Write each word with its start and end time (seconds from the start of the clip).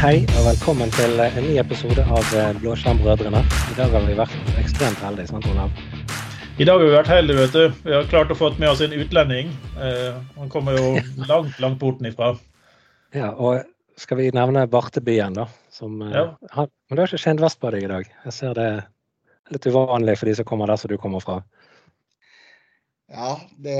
Hei 0.00 0.22
og 0.38 0.46
velkommen 0.46 0.88
til 0.96 1.18
en 1.20 1.34
ny 1.44 1.58
episode 1.60 2.00
av 2.00 2.30
eh, 2.32 2.54
Blåskjermbrødrene. 2.62 3.42
I 3.44 3.74
dag 3.76 3.90
har 3.92 4.06
vi 4.08 4.14
vært 4.16 4.54
ekstremt 4.62 5.02
heldige, 5.04 5.28
sant 5.28 5.44
Olav? 5.50 5.74
I 6.56 6.64
dag 6.64 6.78
har 6.78 6.84
vi 6.86 6.94
vært 6.94 7.10
heldige, 7.12 7.42
vet 7.42 7.52
du. 7.52 7.82
Vi 7.84 7.92
har 7.92 8.08
klart 8.08 8.32
å 8.32 8.36
få 8.38 8.48
med 8.56 8.70
oss 8.70 8.80
en 8.86 8.96
utlending. 8.96 9.50
Eh, 9.76 10.16
han 10.38 10.48
kommer 10.52 10.78
jo 10.80 10.94
langt, 11.28 11.60
langt 11.60 11.76
borten 11.82 12.08
ifra. 12.08 12.30
Ja, 13.12 13.28
og 13.36 13.68
skal 14.00 14.22
vi 14.22 14.30
nevne 14.32 14.64
Bartebyen, 14.72 15.36
da? 15.36 15.46
Som, 15.68 16.00
eh, 16.06 16.16
Ja. 16.16 16.24
han, 16.56 16.72
men 16.88 16.96
du 16.96 17.02
har 17.04 17.12
ikke 17.12 17.24
kjent 17.26 17.44
vest 17.44 17.60
på 17.60 17.74
deg 17.76 17.84
i 17.84 17.92
dag. 17.92 18.08
Jeg 18.24 18.36
ser 18.38 18.56
det 18.56 18.66
er 18.70 18.82
litt 19.52 19.68
uvanlig 19.68 20.16
for 20.16 20.32
de 20.32 20.38
som 20.40 20.48
kommer 20.48 20.72
der 20.72 20.80
som 20.80 20.88
du 20.88 20.96
kommer 20.96 21.20
fra. 21.20 21.42
Ja, 23.12 23.36
det, 23.52 23.78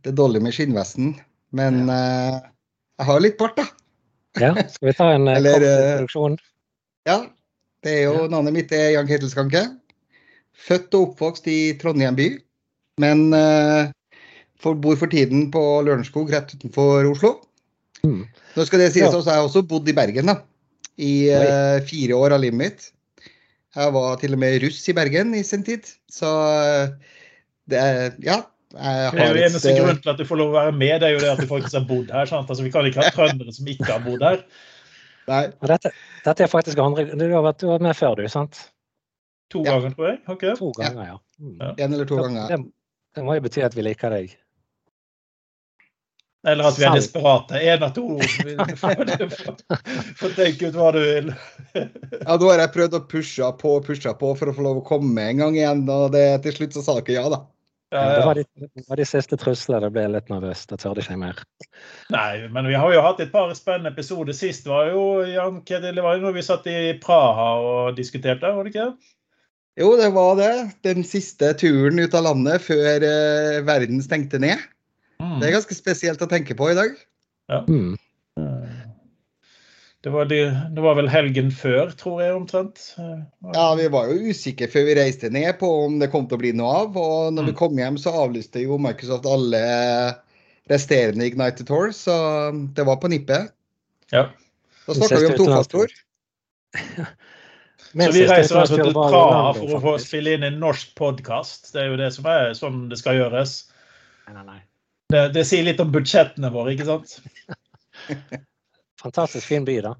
det 0.00 0.12
er 0.14 0.16
dårlig 0.16 0.40
med 0.40 0.56
skinnvesten, 0.56 1.16
men 1.52 1.90
eh, 1.92 2.40
jeg 2.96 3.12
har 3.12 3.20
litt 3.20 3.36
bart, 3.36 3.60
da. 3.60 3.68
Ja, 4.40 4.54
skal 4.68 4.90
vi 4.90 4.94
ta 4.98 5.10
en 5.14 5.28
eh, 5.28 5.38
Eller, 5.38 5.62
eh, 5.62 5.80
introduksjon? 5.94 6.38
Ja, 7.06 7.18
det 7.84 7.98
er 7.98 8.06
jo 8.08 8.28
Navnet 8.32 8.56
mitt 8.56 8.72
er 8.74 8.94
Jan 8.96 9.08
Ketil 9.08 9.30
Skanke. 9.30 9.64
Født 10.54 10.94
og 10.96 11.10
oppvokst 11.10 11.46
i 11.50 11.74
Trondheim 11.80 12.16
by, 12.18 12.28
men 13.02 13.26
uh, 13.34 13.90
for, 14.62 14.78
bor 14.78 14.94
for 15.00 15.10
tiden 15.10 15.48
på 15.54 15.62
Lørenskog 15.82 16.30
rett 16.30 16.52
utenfor 16.54 17.08
Oslo. 17.10 17.32
Mm. 18.06 18.22
Nå 18.54 18.66
skal 18.68 18.84
det 18.84 18.92
sies 18.94 19.02
Ja. 19.02 19.10
også, 19.10 19.32
jeg 19.32 19.42
har 19.42 19.48
også 19.48 19.64
bodd 19.66 19.90
i 19.90 19.96
Bergen 19.96 20.30
da, 20.30 20.36
i 20.94 21.26
uh, 21.34 21.82
fire 21.88 22.14
år 22.14 22.36
av 22.36 22.44
livet 22.44 22.60
mitt. 22.60 22.86
Jeg 23.74 23.94
var 23.96 24.14
til 24.22 24.36
og 24.36 24.42
med 24.44 24.60
russ 24.62 24.78
i 24.88 24.94
Bergen 24.94 25.34
i 25.34 25.42
sin 25.42 25.66
tid, 25.66 25.90
så 26.06 26.30
uh, 26.30 27.14
det 27.70 27.82
ja. 28.22 28.44
Jeg 28.74 29.10
Det 29.14 29.20
er 29.20 29.28
har 29.28 29.36
jo 29.38 29.42
eneste 29.46 29.70
grunn 29.70 29.86
grunnen 29.86 30.02
til 30.02 30.10
at 30.10 30.18
du 30.20 30.24
får 30.28 30.40
lov 30.40 30.52
å 30.52 30.56
være 30.58 30.74
med, 30.74 30.94
det 31.00 31.08
er 31.08 31.14
jo 31.14 31.22
det 31.22 31.30
at 31.32 31.40
du 31.42 31.46
faktisk 31.50 31.76
har 31.78 31.84
bodd 31.88 32.10
her. 32.10 32.26
sant? 32.30 32.50
Altså, 32.50 32.64
Vi 32.66 32.72
kan 32.74 32.86
ikke 32.88 33.02
ha 33.04 33.12
trøndere 33.14 33.54
som 33.54 33.68
ikke 33.70 33.90
har 33.90 34.02
bodd 34.04 34.22
her. 34.26 34.44
Nei, 35.30 35.42
dette, 35.70 35.92
dette 36.24 36.44
er 36.44 36.50
faktisk 36.52 36.80
andre 36.82 37.06
Du 37.16 37.26
har 37.32 37.44
vært, 37.46 37.60
du 37.62 37.70
har 37.70 37.80
med 37.84 37.96
før, 37.96 38.18
du, 38.20 38.26
sant? 38.28 38.66
To 39.54 39.62
Ja. 39.64 39.76
ganger, 39.76 39.94
tror 39.94 40.08
jeg. 40.10 40.18
Okay. 40.28 40.56
To 40.58 40.72
ganger, 40.76 41.04
ja. 41.14 41.18
Mm. 41.40 41.58
Ja. 41.60 41.74
en 41.78 41.92
eller 41.92 42.04
to 42.08 42.16
ganger. 42.16 42.48
Det, 42.48 42.58
det 43.14 43.24
må 43.24 43.34
jo 43.36 43.44
bety 43.46 43.62
at 43.64 43.74
vi 43.76 43.82
liker 43.86 44.10
deg. 44.10 44.34
Eller 46.44 46.66
at 46.68 46.76
vi 46.76 46.84
er 46.84 46.92
desperate. 46.98 47.56
Én 47.56 47.80
av 47.86 47.94
to. 47.96 48.18
Få 50.20 50.28
tenke 50.36 50.68
ut 50.68 50.74
hva 50.76 50.90
du 50.92 50.98
vil. 51.00 51.30
Ja, 51.72 52.36
nå 52.36 52.50
har 52.50 52.60
jeg 52.60 52.72
prøvd 52.74 52.98
å 52.98 53.00
pushe 53.08 53.48
på 53.60 53.78
og 53.78 53.86
pushe 53.86 54.12
på 54.20 54.32
for 54.36 54.50
å 54.50 54.54
få 54.56 54.66
lov 54.66 54.82
å 54.82 54.84
komme 54.84 55.24
en 55.30 55.40
gang 55.40 55.56
igjen, 55.56 55.86
og 55.88 56.12
det, 56.12 56.26
til 56.44 56.52
slutt 56.58 56.76
så 56.76 56.82
sa 56.84 56.98
dere 57.00 57.16
ja, 57.16 57.24
da. 57.32 57.40
Ja, 57.94 58.02
Ja, 58.02 58.14
det, 58.18 58.26
var 58.26 58.34
de, 58.34 58.44
det 58.74 58.84
var 58.90 58.98
de 58.98 59.06
siste 59.06 59.36
truslene. 59.38 59.80
Da 59.84 59.90
ble 59.94 60.02
jeg 60.02 60.12
litt 60.16 60.30
nervøs. 60.32 60.64
Da 60.66 60.78
tørde 60.80 61.02
jeg 61.02 61.06
ikke 61.06 61.20
mer. 61.20 61.42
Nei, 62.10 62.48
men 62.50 62.66
vi 62.66 62.74
har 62.74 62.94
jo 62.94 63.02
hatt 63.04 63.22
et 63.22 63.30
par 63.34 63.52
spennende 63.54 63.92
episoder. 63.94 64.34
Sist 64.34 64.66
var 64.66 64.90
jo 64.90 65.04
Jan 65.28 65.60
Kedil, 65.68 65.94
det 65.94 66.04
var 66.04 66.18
jo 66.18 66.26
når 66.26 66.34
vi 66.38 66.46
satt 66.46 66.66
i 66.70 66.78
Praha 67.02 67.50
og 67.62 67.98
diskuterte, 67.98 68.50
var 68.56 68.66
det 68.66 68.74
ikke? 68.74 68.88
Jo, 69.80 69.94
det 69.98 70.10
var 70.14 70.36
det. 70.38 70.52
Den 70.86 71.06
siste 71.06 71.52
turen 71.58 71.98
ut 72.02 72.14
av 72.14 72.26
landet 72.28 72.62
før 72.66 73.06
eh, 73.06 73.62
verden 73.66 74.02
stengte 74.02 74.42
ned. 74.42 74.62
Mm. 75.22 75.38
Det 75.40 75.48
er 75.48 75.56
ganske 75.56 75.78
spesielt 75.78 76.22
å 76.22 76.30
tenke 76.30 76.58
på 76.58 76.70
i 76.70 76.76
dag. 76.78 76.98
Ja. 77.50 77.62
Mm. 77.70 77.94
Det 80.04 80.10
var, 80.12 80.26
de, 80.28 80.38
det 80.76 80.82
var 80.84 80.98
vel 80.98 81.06
helgen 81.08 81.48
før, 81.48 81.88
tror 81.96 82.18
jeg 82.20 82.34
omtrent. 82.36 82.80
Ja, 82.98 83.70
Vi 83.78 83.86
var 83.88 84.10
jo 84.10 84.28
usikre 84.34 84.68
før 84.68 84.84
vi 84.90 84.96
reiste 84.98 85.30
ned 85.32 85.56
på 85.62 85.70
om 85.86 85.96
det 86.02 86.10
kom 86.12 86.26
til 86.28 86.36
å 86.36 86.42
bli 86.42 86.50
noe 86.52 86.74
av. 86.82 86.98
Og 87.00 87.32
når 87.32 87.46
vi 87.48 87.54
Mm. 87.54 87.56
kom 87.62 87.80
hjem, 87.80 87.96
så 88.02 88.12
avlyste 88.26 88.60
jo 88.60 88.76
Microsoft 88.76 89.24
alle 89.24 89.62
resterende 90.68 91.24
Ignited 91.24 91.66
Tour, 91.70 91.88
så 91.96 92.52
det 92.76 92.84
var 92.84 93.00
på 93.00 93.08
nippet. 93.08 93.48
Ja. 94.12 94.26
Da 94.84 94.92
snakka 94.98 95.20
vi 95.22 95.26
om 95.32 95.38
tofaktor. 95.40 95.88
Så 97.94 98.12
vi 98.12 98.26
reiser 98.28 98.60
altså 98.60 98.76
til 98.76 98.92
Praha 98.92 99.52
for 99.56 99.76
å 99.78 99.82
få 99.88 99.98
spille 100.02 100.36
inn 100.36 100.44
en 100.44 100.60
norsk 100.60 100.92
podkast. 101.00 101.72
Det 101.72 101.80
er 101.80 101.92
jo 101.94 102.00
det 102.00 102.12
som 102.12 102.28
er 102.28 102.52
sånn 102.58 102.88
det 102.92 102.98
skal 103.00 103.16
gjøres. 103.22 103.62
Nei, 104.28 104.34
nei, 104.36 104.44
nei. 104.52 104.60
Det, 105.12 105.28
det 105.32 105.44
sier 105.48 105.64
litt 105.64 105.80
om 105.80 105.92
budsjettene 105.94 106.52
våre, 106.52 106.76
ikke 106.76 106.88
sant? 106.92 107.20
Fantastisk 109.04 109.46
fin 109.46 109.64
by, 109.66 109.78
da. 109.84 109.94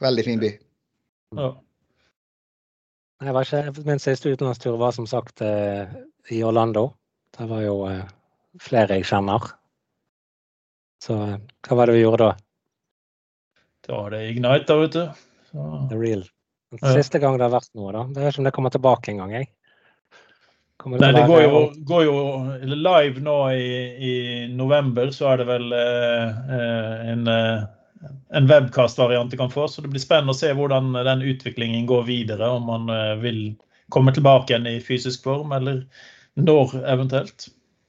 Veldig 0.00 0.24
fin 0.24 0.40
by. 0.40 0.52
Ja. 1.36 1.48
Jeg 3.18 3.34
var 3.34 3.44
ikke, 3.44 3.82
min 3.84 4.00
siste 4.00 4.30
utenlandstur 4.32 4.78
var 4.80 4.94
som 4.96 5.08
sagt 5.10 5.42
eh, 5.44 5.90
i 6.32 6.38
Orlando. 6.46 6.86
Det 7.34 7.48
var 7.50 7.64
jo 7.64 7.74
eh, 7.90 8.04
flere 8.62 8.96
jeg 8.96 9.08
kjenner. 9.10 9.50
Så 11.02 11.18
eh, 11.26 11.34
hva 11.66 11.78
var 11.80 11.90
det 11.90 11.98
vi 11.98 12.04
gjorde 12.04 12.30
da? 12.30 12.36
Da 13.88 14.00
var 14.00 14.14
det 14.14 14.22
Ignite, 14.30 14.64
da, 14.70 14.78
vet 14.80 14.96
du. 14.96 15.04
Så, 15.50 15.68
The 15.90 15.98
real. 15.98 16.24
Den 16.72 16.84
Ja. 16.84 16.94
Siste 16.96 17.20
gang 17.20 17.36
det 17.40 17.46
har 17.48 17.54
vært 17.58 17.72
noe, 17.76 17.92
da. 17.96 18.06
Det 18.12 18.22
er 18.22 18.32
ikke 18.32 18.42
om 18.42 18.48
det 18.48 18.54
kommer 18.56 18.72
tilbake 18.72 19.12
engang, 19.12 19.34
jeg. 19.34 19.50
Kommer 20.78 21.00
nei, 21.02 21.10
det 21.12 21.24
går 21.26 21.40
jo, 21.42 21.60
går 21.90 22.02
jo 22.06 22.18
live 22.70 23.22
nå 23.26 23.36
i, 23.50 23.70
i 23.98 24.12
november, 24.54 25.10
så 25.10 25.32
er 25.32 25.40
det 25.40 25.46
vel 25.48 25.72
eh, 25.74 26.36
eh, 26.54 27.08
en, 27.14 27.24
eh, 27.32 28.12
en 28.38 28.46
webcast-variant 28.46 29.32
du 29.32 29.36
kan 29.40 29.50
få. 29.50 29.66
Så 29.66 29.82
det 29.82 29.90
blir 29.90 30.04
spennende 30.04 30.36
å 30.36 30.38
se 30.38 30.52
hvordan 30.54 30.92
den 30.94 31.24
utviklingen 31.32 31.88
går 31.90 32.06
videre. 32.06 32.52
Om 32.60 32.70
man 32.70 32.94
eh, 32.94 33.16
vil 33.24 33.40
komme 33.90 34.14
tilbake 34.14 34.54
igjen 34.54 34.70
i 34.70 34.78
fysisk 34.84 35.26
form, 35.26 35.50
eller 35.56 35.82
når 36.38 36.76
eventuelt. 36.86 37.48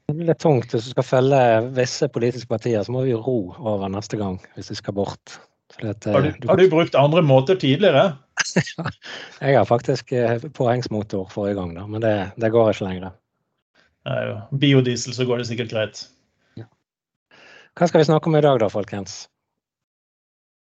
Det 0.09 0.15
blir 0.17 0.31
litt 0.31 0.41
tungt 0.41 0.73
hvis 0.73 0.89
du 0.89 0.95
skal 0.95 1.05
følge 1.05 1.43
visse 1.77 2.09
politiske 2.09 2.49
partier. 2.49 2.81
Så 2.81 2.95
må 2.95 3.05
vi 3.05 3.13
ro 3.13 3.53
over 3.59 3.85
neste 3.93 4.17
gang 4.17 4.41
hvis 4.55 4.73
vi 4.73 4.79
skal 4.81 4.97
bort. 4.97 5.37
At, 5.77 6.05
eh, 6.05 6.13
Har 6.13 6.25
du, 6.25 6.31
du 6.41 6.47
har 6.49 6.57
du 6.57 6.67
brukt 6.69 6.95
andre 6.97 7.21
måter 7.21 7.55
tidligere? 7.59 8.17
Jeg 9.41 9.57
har 9.57 9.65
faktisk 9.69 10.11
eh, 10.11 10.41
påhengsmotor 10.55 11.29
forrige 11.31 11.59
gang, 11.59 11.75
da, 11.77 11.87
men 11.87 12.03
det, 12.03 12.13
det 12.41 12.53
går 12.53 12.73
ikke 12.73 12.87
lenger. 12.87 13.11
Nei. 14.09 14.21
Biodiesel, 14.61 15.13
så 15.13 15.27
går 15.27 15.41
det 15.41 15.49
sikkert 15.51 15.75
greit. 15.75 16.07
Hva 17.79 17.87
skal 17.87 18.01
vi 18.01 18.09
snakke 18.09 18.27
om 18.27 18.35
i 18.35 18.43
dag, 18.43 18.57
da, 18.59 18.67
folkens? 18.71 19.21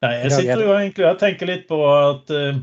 Nei, 0.04 0.14
jeg 0.18 0.30
er 0.30 0.34
sitter 0.36 0.64
jo 0.64 0.74
egentlig 0.76 1.06
og 1.08 1.20
tenker 1.20 1.48
litt 1.48 1.66
på 1.70 1.78
at 1.88 2.32
uh, 2.32 2.60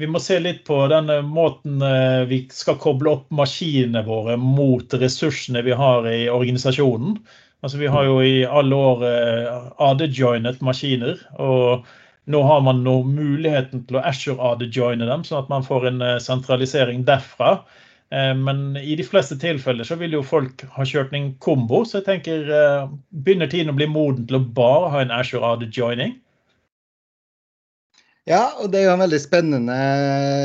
vi 0.00 0.08
må 0.10 0.20
se 0.20 0.38
litt 0.42 0.64
på 0.66 0.78
den 0.90 1.10
eh, 1.12 1.24
måten 1.24 1.82
uh, 1.84 2.24
vi 2.28 2.42
skal 2.52 2.78
koble 2.80 3.12
opp 3.12 3.28
maskinene 3.32 4.02
våre 4.06 4.36
mot 4.40 4.96
ressursene 5.00 5.62
vi 5.64 5.76
har 5.76 6.08
i 6.10 6.26
organisasjonen. 6.32 7.18
Altså 7.64 7.80
Vi 7.80 7.88
har 7.88 8.04
jo 8.04 8.18
i 8.20 8.42
alle 8.44 8.76
år 8.76 9.04
eh, 9.08 9.60
AD-joinet 9.88 10.60
maskiner. 10.64 11.16
og 11.40 11.86
nå 12.24 12.40
har 12.48 12.60
man 12.64 12.80
nå 12.84 13.02
muligheten 13.04 13.82
til 13.84 13.98
å 13.98 14.04
Azure 14.08 14.52
AD-joine 14.52 15.04
dem, 15.08 15.24
sånn 15.26 15.42
at 15.42 15.50
man 15.52 15.64
får 15.66 15.90
en 15.90 16.04
eh, 16.04 16.20
sentralisering 16.22 17.04
derfra. 17.08 17.58
Eh, 18.14 18.32
Men 18.36 18.78
i 18.80 18.96
de 18.96 19.04
fleste 19.04 19.36
tilfeller 19.40 19.84
så 19.84 19.98
vil 20.00 20.16
jo 20.16 20.24
folk 20.24 20.64
ha 20.76 20.86
kjørt 20.88 21.12
en 21.16 21.34
kombo, 21.44 21.82
så 21.84 22.00
jeg 22.00 22.08
tenker 22.08 22.48
eh, 22.48 22.92
begynner 23.24 23.50
tiden 23.52 23.74
å 23.74 23.76
bli 23.76 23.88
moden 23.90 24.28
til 24.28 24.40
å 24.40 24.46
bare 24.56 24.92
ha 24.94 25.02
en 25.04 25.12
Azure 25.14 25.52
AD-joining? 25.52 26.16
Ja, 28.24 28.54
og 28.56 28.70
det 28.72 28.80
er 28.80 28.86
jo 28.86 28.94
en 28.94 29.04
veldig 29.04 29.20
spennende 29.20 29.78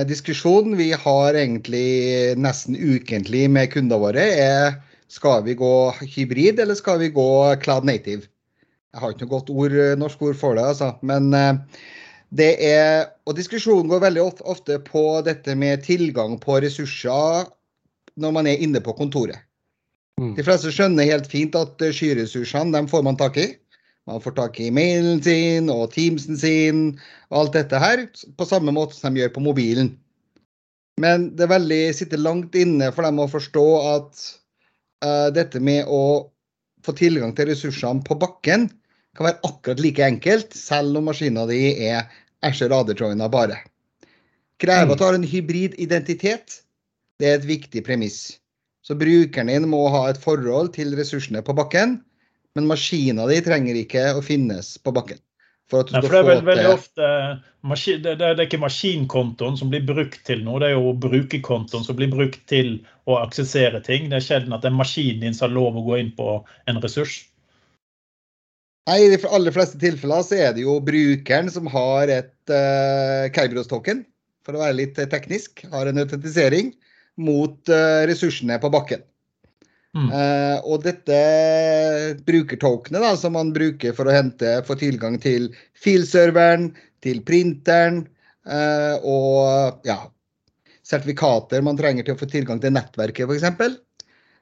diskusjon. 0.10 0.74
Vi 0.76 0.90
har 0.92 1.38
egentlig 1.40 2.36
nesten 2.36 2.76
ukentlig 2.76 3.46
med 3.48 3.72
kundene 3.72 4.02
våre. 4.04 4.26
Er, 4.36 4.74
skal 5.10 5.44
vi 5.46 5.56
gå 5.58 5.92
hybrid, 6.02 6.60
eller 6.60 6.78
skal 6.78 7.00
vi 7.02 7.10
gå 7.14 7.30
cloud 7.64 7.88
native? 7.88 8.30
Jeg 8.94 9.02
har 9.02 9.14
ikke 9.14 9.26
noe 9.26 9.34
godt 9.36 9.50
ord, 9.54 9.78
norsk 10.02 10.22
ord 10.26 10.38
for 10.38 10.58
det, 10.58 10.66
altså. 10.72 10.94
Men 11.06 11.34
eh, 11.38 11.82
det 12.30 12.52
er 12.66 13.10
Og 13.26 13.36
diskusjonen 13.38 13.90
går 13.90 14.04
veldig 14.06 14.24
ofte 14.26 14.78
på 14.86 15.22
dette 15.26 15.56
med 15.58 15.84
tilgang 15.86 16.38
på 16.42 16.60
ressurser 16.62 17.50
når 18.20 18.34
man 18.36 18.50
er 18.50 18.62
inne 18.62 18.82
på 18.84 18.94
kontoret. 18.98 19.40
Mm. 20.20 20.34
De 20.36 20.44
fleste 20.44 20.72
skjønner 20.74 21.08
helt 21.08 21.30
fint 21.32 21.56
at 21.56 21.82
eh, 21.86 21.94
skyressursene 21.96 22.76
dem 22.76 22.90
får 22.92 23.06
man 23.06 23.18
tak 23.18 23.38
i. 23.38 23.48
Man 24.10 24.22
får 24.24 24.36
tak 24.38 24.60
i 24.60 24.72
mailen 24.74 25.22
sin 25.22 25.70
og 25.70 25.92
Teamsen 25.94 26.38
sin 26.38 26.84
og 27.30 27.44
alt 27.44 27.58
dette 27.60 27.80
her, 27.82 28.08
på 28.38 28.48
samme 28.50 28.74
måte 28.74 28.98
som 28.98 29.14
de 29.14 29.22
gjør 29.22 29.36
på 29.38 29.46
mobilen. 29.46 29.94
Men 31.00 31.30
det 31.38 31.46
er 31.46 31.54
veldig, 31.54 31.84
sitter 31.96 32.20
langt 32.20 32.58
inne 32.58 32.90
for 32.92 33.06
dem 33.06 33.22
å 33.22 33.30
forstå 33.30 33.68
at 33.94 34.24
eh, 35.06 35.30
dette 35.36 35.62
med 35.64 35.88
å 35.88 36.30
få 36.86 36.96
tilgang 36.96 37.34
til 37.36 37.50
ressursene 37.52 38.06
på 38.08 38.18
bakken 38.20 38.70
kan 39.18 39.28
være 39.28 39.42
akkurat 39.48 39.82
like 39.84 40.06
enkelt, 40.06 40.54
selv 40.56 41.00
om 41.00 41.10
maskina 41.10 41.46
di 41.50 41.74
er 41.90 42.08
Asher 42.46 42.72
AD-joina 42.72 43.28
bare. 43.32 43.58
Krever 44.60 44.94
at 44.94 45.00
du 45.00 45.06
har 45.06 45.18
en 45.18 45.28
hybrid 45.28 45.76
identitet. 45.80 46.62
Det 47.20 47.28
er 47.28 47.40
et 47.40 47.48
viktig 47.48 47.84
premiss. 47.84 48.40
Så 48.84 48.96
brukeren 48.96 49.52
din 49.52 49.68
må 49.72 49.82
ha 49.92 50.06
et 50.10 50.20
forhold 50.20 50.74
til 50.76 50.96
ressursene 50.98 51.44
på 51.44 51.56
bakken, 51.56 51.98
men 52.56 52.70
maskina 52.70 53.28
di 53.30 53.42
trenger 53.44 53.78
ikke 53.80 54.06
å 54.16 54.24
finnes 54.24 54.78
på 54.84 54.94
bakken. 54.96 55.20
For 55.70 55.84
at 55.84 55.92
du 55.92 55.94
skal 55.94 56.06
for 56.08 56.16
det 56.16 56.20
er 56.20 56.28
vel, 56.28 56.44
veldig 56.48 56.70
ofte 56.72 57.08
maskin, 57.70 58.00
det, 58.02 58.16
det, 58.18 58.30
det 58.38 58.44
er 58.44 58.48
ikke 58.48 58.62
maskinkontoen 58.64 59.58
som 59.60 59.70
blir 59.70 59.84
brukt 59.86 60.22
til 60.26 60.42
noe, 60.46 60.62
det 60.64 60.72
er 60.72 60.78
jo 60.78 60.96
brukerkontoen 61.04 61.86
som 61.86 61.98
blir 62.00 62.10
brukt 62.14 62.42
til 62.50 62.80
å 63.10 63.20
aksessere 63.22 63.82
ting. 63.86 64.08
Det 64.10 64.18
er 64.18 64.26
sjelden 64.26 64.56
at 64.56 64.66
det 64.66 64.72
er 64.72 64.80
maskinen 64.80 65.22
din 65.28 65.38
som 65.38 65.50
har 65.50 65.58
lov 65.60 65.78
å 65.78 65.86
gå 65.86 66.00
inn 66.02 66.14
på 66.18 66.40
en 66.70 66.82
ressurs. 66.82 67.20
Nei, 68.90 69.04
I 69.06 69.12
de 69.14 69.20
aller 69.30 69.54
fleste 69.54 69.78
tilfeller 69.82 70.26
så 70.26 70.40
er 70.40 70.56
det 70.56 70.64
jo 70.66 70.80
brukeren 70.82 71.52
som 71.54 71.70
har 71.70 72.10
et 72.10 72.34
uh, 72.50 73.30
Kerberos-token, 73.36 74.02
for 74.48 74.58
å 74.58 74.64
være 74.64 74.80
litt 74.80 74.98
teknisk, 75.12 75.62
har 75.70 75.92
en 75.92 76.02
autentisering 76.02 76.74
mot 77.22 77.60
uh, 77.70 78.02
ressursene 78.10 78.58
på 78.64 78.72
bakken. 78.74 79.06
Mm. 79.98 80.10
Uh, 80.14 80.58
og 80.70 80.84
dette 80.86 81.18
brukertokenet 82.28 83.02
da, 83.02 83.16
som 83.18 83.34
man 83.34 83.50
bruker 83.56 83.96
for 83.98 84.10
å 84.10 84.14
hente, 84.14 84.60
få 84.68 84.78
tilgang 84.78 85.18
til 85.22 85.50
filserveren, 85.82 86.70
til 87.02 87.24
printeren 87.26 88.04
uh, 88.46 89.02
og 89.02 89.82
ja, 89.88 90.04
sertifikater 90.86 91.66
man 91.66 91.80
trenger 91.80 92.06
til 92.06 92.14
å 92.14 92.22
få 92.22 92.30
tilgang 92.30 92.62
til 92.62 92.76
nettverket 92.76 93.30
f.eks. 93.30 93.80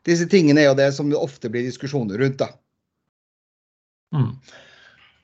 Disse 0.08 0.28
tingene 0.32 0.64
er 0.64 0.72
jo 0.72 0.80
det 0.80 0.92
som 0.96 1.10
det 1.12 1.20
ofte 1.20 1.52
blir 1.52 1.64
diskusjoner 1.68 2.20
rundt. 2.20 2.44
da. 2.44 2.52
Mm. 4.16 4.32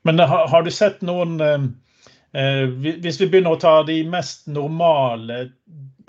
Men 0.07 0.19
har, 0.23 0.47
har, 0.51 0.63
du 0.63 0.71
sett 0.71 1.03
noen 1.03 1.39
eh 1.43 1.71
Hvis 2.33 3.19
vi 3.21 3.27
begynner 3.29 3.53
å 3.53 3.61
ta 3.61 3.73
de 3.85 3.99
mest 4.09 4.47
normale 4.49 5.43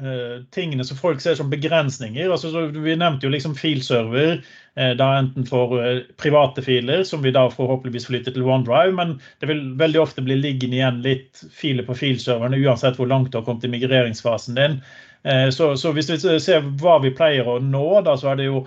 eh, 0.02 0.42
tingene 0.50 0.84
som 0.84 0.96
folk 0.96 1.20
ser 1.20 1.34
som 1.38 1.50
begrensninger 1.50 2.30
altså, 2.30 2.66
Vi 2.72 2.96
nevnte 2.96 3.26
jo 3.26 3.32
liksom 3.32 3.54
filserver. 3.58 4.42
Eh, 4.74 4.92
da 4.98 5.10
enten 5.18 5.46
for 5.46 5.78
eh, 5.78 6.02
private 6.20 6.62
filer, 6.62 7.04
som 7.06 7.22
vi 7.22 7.34
da 7.34 7.46
forhåpentligvis 7.50 8.08
flytter 8.10 8.34
til 8.34 8.42
OneDrive, 8.42 8.94
men 8.98 9.18
det 9.40 9.50
vil 9.50 9.64
veldig 9.78 10.00
ofte 10.02 10.24
bli 10.26 10.38
liggende 10.40 10.80
igjen 10.80 11.02
litt 11.04 11.44
filer 11.54 11.86
på 11.86 11.96
filserverne 11.98 12.58
uansett 12.58 12.98
hvor 12.98 13.10
langt 13.10 13.32
du 13.32 13.38
har 13.38 13.46
kommet 13.46 13.66
i 13.68 13.74
migreringsfasen 13.76 14.58
din. 14.58 14.80
Eh, 15.22 15.48
så, 15.54 15.74
så, 15.78 15.94
hvis 15.94 16.10
vi 16.10 16.18
ser 16.42 16.66
hva 16.82 16.98
vi 17.04 17.14
pleier 17.14 17.48
å 17.48 17.60
nå, 17.62 17.86
da, 18.06 18.16
så 18.18 18.32
er 18.32 18.40
det 18.40 18.50
jo, 18.50 18.64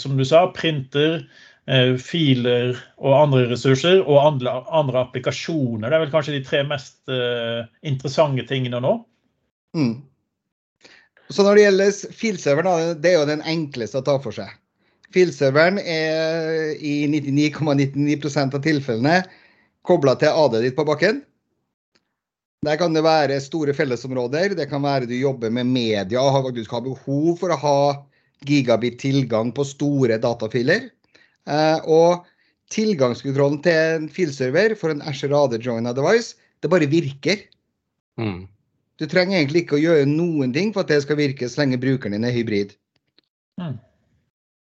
som 0.00 0.16
du 0.18 0.24
sa, 0.28 0.46
printer, 0.52 1.22
Eh, 1.22 1.53
filer 1.64 2.74
og 3.00 3.14
andre 3.16 3.46
ressurser, 3.48 4.02
og 4.04 4.20
andre, 4.20 4.58
andre, 4.68 5.04
applikasjoner. 5.06 5.88
Det 5.88 5.96
er 5.96 6.02
vel 6.02 6.12
kanskje 6.12 6.34
de 6.36 6.42
tre 6.44 6.60
mest 6.68 6.98
uh, 7.08 7.64
interessante 7.86 8.44
tingene 8.50 8.82
nå. 8.84 8.98
Mm. 9.76 9.94
Så 11.32 11.46
når 11.46 11.56
det 11.56 11.64
gjelder 11.64 12.18
filserveren, 12.20 13.00
det 13.00 13.10
er 13.10 13.16
jo 13.16 13.30
den 13.30 13.44
enkleste 13.48 14.02
å 14.02 14.04
ta 14.04 14.18
for 14.20 14.36
seg. 14.36 14.50
Filserveren 15.14 15.78
er 15.80 16.74
i 16.82 17.06
99,99 17.08 17.94
,99 17.96 18.58
av 18.58 18.60
tilfellene 18.64 19.14
kobla 19.86 20.16
til 20.20 20.34
AD 20.34 20.58
ditt 20.64 20.76
på 20.76 20.84
bakken. 20.88 21.22
Der 22.64 22.78
kan 22.80 22.96
det 22.96 23.04
være 23.04 23.40
store 23.44 23.74
fellesområder. 23.76 24.56
Det 24.56 24.66
kan 24.70 24.82
være 24.84 25.08
du 25.08 25.14
jobber 25.16 25.52
med 25.52 25.68
media 25.68 26.22
og 26.22 26.32
har 26.32 26.84
behov 26.84 27.38
for 27.40 27.52
å 27.52 27.60
ha 27.60 27.78
gigabit 28.44 28.98
tilgang 29.00 29.52
på 29.52 29.64
store 29.68 30.18
datafiler. 30.20 30.88
Eh, 31.50 31.78
og 31.90 32.24
tilgangskontrollen 32.72 33.60
til 33.64 33.98
en 33.98 34.08
filserver 34.12 34.74
for 34.78 34.94
en 34.94 35.02
Asher 35.04 35.34
AD 35.36 35.58
joina 35.62 35.92
device, 35.96 36.38
det 36.64 36.70
bare 36.72 36.88
virker. 36.90 37.44
Mm. 38.20 38.46
Du 39.00 39.06
trenger 39.10 39.40
egentlig 39.40 39.64
ikke 39.64 39.78
å 39.78 39.82
gjøre 39.82 40.06
noen 40.08 40.54
ting 40.54 40.70
for 40.74 40.84
at 40.84 40.92
det 40.92 41.02
skal 41.04 41.18
virke 41.18 41.48
så 41.50 41.62
lenge 41.62 41.80
brukeren 41.82 42.16
din 42.16 42.26
er 42.28 42.34
hybrid. 42.34 42.76
Mm. 43.60 43.76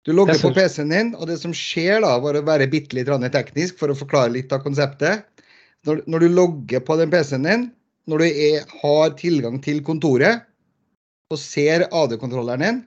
Du 0.06 0.12
logger 0.14 0.38
på 0.38 0.52
PC-en 0.54 0.92
din, 0.94 1.14
og 1.18 1.30
det 1.30 1.40
som 1.42 1.54
skjer 1.56 2.04
da, 2.04 2.12
var 2.22 2.38
å 2.38 2.44
være 2.46 2.70
bitte 2.70 2.98
litt 2.98 3.10
teknisk 3.34 3.80
for 3.80 3.90
å 3.90 3.98
forklare 3.98 4.36
litt 4.36 4.54
av 4.54 4.62
konseptet 4.62 5.26
Når, 5.86 6.04
når 6.10 6.20
du 6.20 6.28
logger 6.34 6.82
på 6.82 6.98
den 6.98 7.10
PC-en 7.10 7.46
din, 7.46 7.64
når 8.10 8.22
du 8.22 8.26
er, 8.26 8.66
har 8.82 9.16
tilgang 9.18 9.58
til 9.62 9.82
kontoret 9.86 10.46
og 11.34 11.40
ser 11.42 11.88
AD-kontrolleren 11.90 12.62
din, 12.62 12.80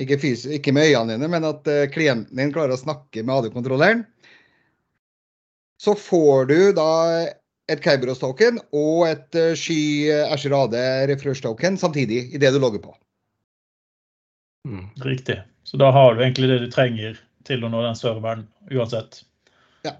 ikke, 0.00 0.18
fysisk, 0.20 0.52
ikke 0.58 0.74
med 0.76 0.90
øynene 0.90 1.16
dine, 1.16 1.30
men 1.32 1.48
at 1.48 1.66
uh, 1.70 1.86
klienten 1.92 2.36
din 2.36 2.52
klarer 2.54 2.76
å 2.76 2.80
snakke 2.80 3.24
med 3.24 3.34
AD-kontrolleren. 3.38 4.04
Så 5.82 5.96
får 5.98 6.48
du 6.50 6.58
da 6.76 6.92
et 7.70 7.82
Kerberos-token 7.84 8.60
og 8.76 9.06
et 9.08 9.40
Sky 9.58 9.80
uh, 10.12 10.32
Azure 10.34 10.62
AD 10.66 10.76
refresh-token 11.12 11.78
samtidig 11.80 12.26
i 12.32 12.40
det 12.42 12.52
du 12.54 12.60
logger 12.62 12.84
på. 12.84 12.96
Mm. 14.66 14.88
Riktig. 15.04 15.40
Så 15.66 15.76
da 15.76 15.90
har 15.90 16.14
du 16.14 16.22
egentlig 16.22 16.48
det 16.50 16.58
du 16.64 16.70
trenger 16.70 17.18
til 17.46 17.64
å 17.64 17.70
nå 17.70 17.82
den 17.84 17.98
serveren 17.98 18.46
uansett. 18.74 19.20
Ja. 19.86 19.94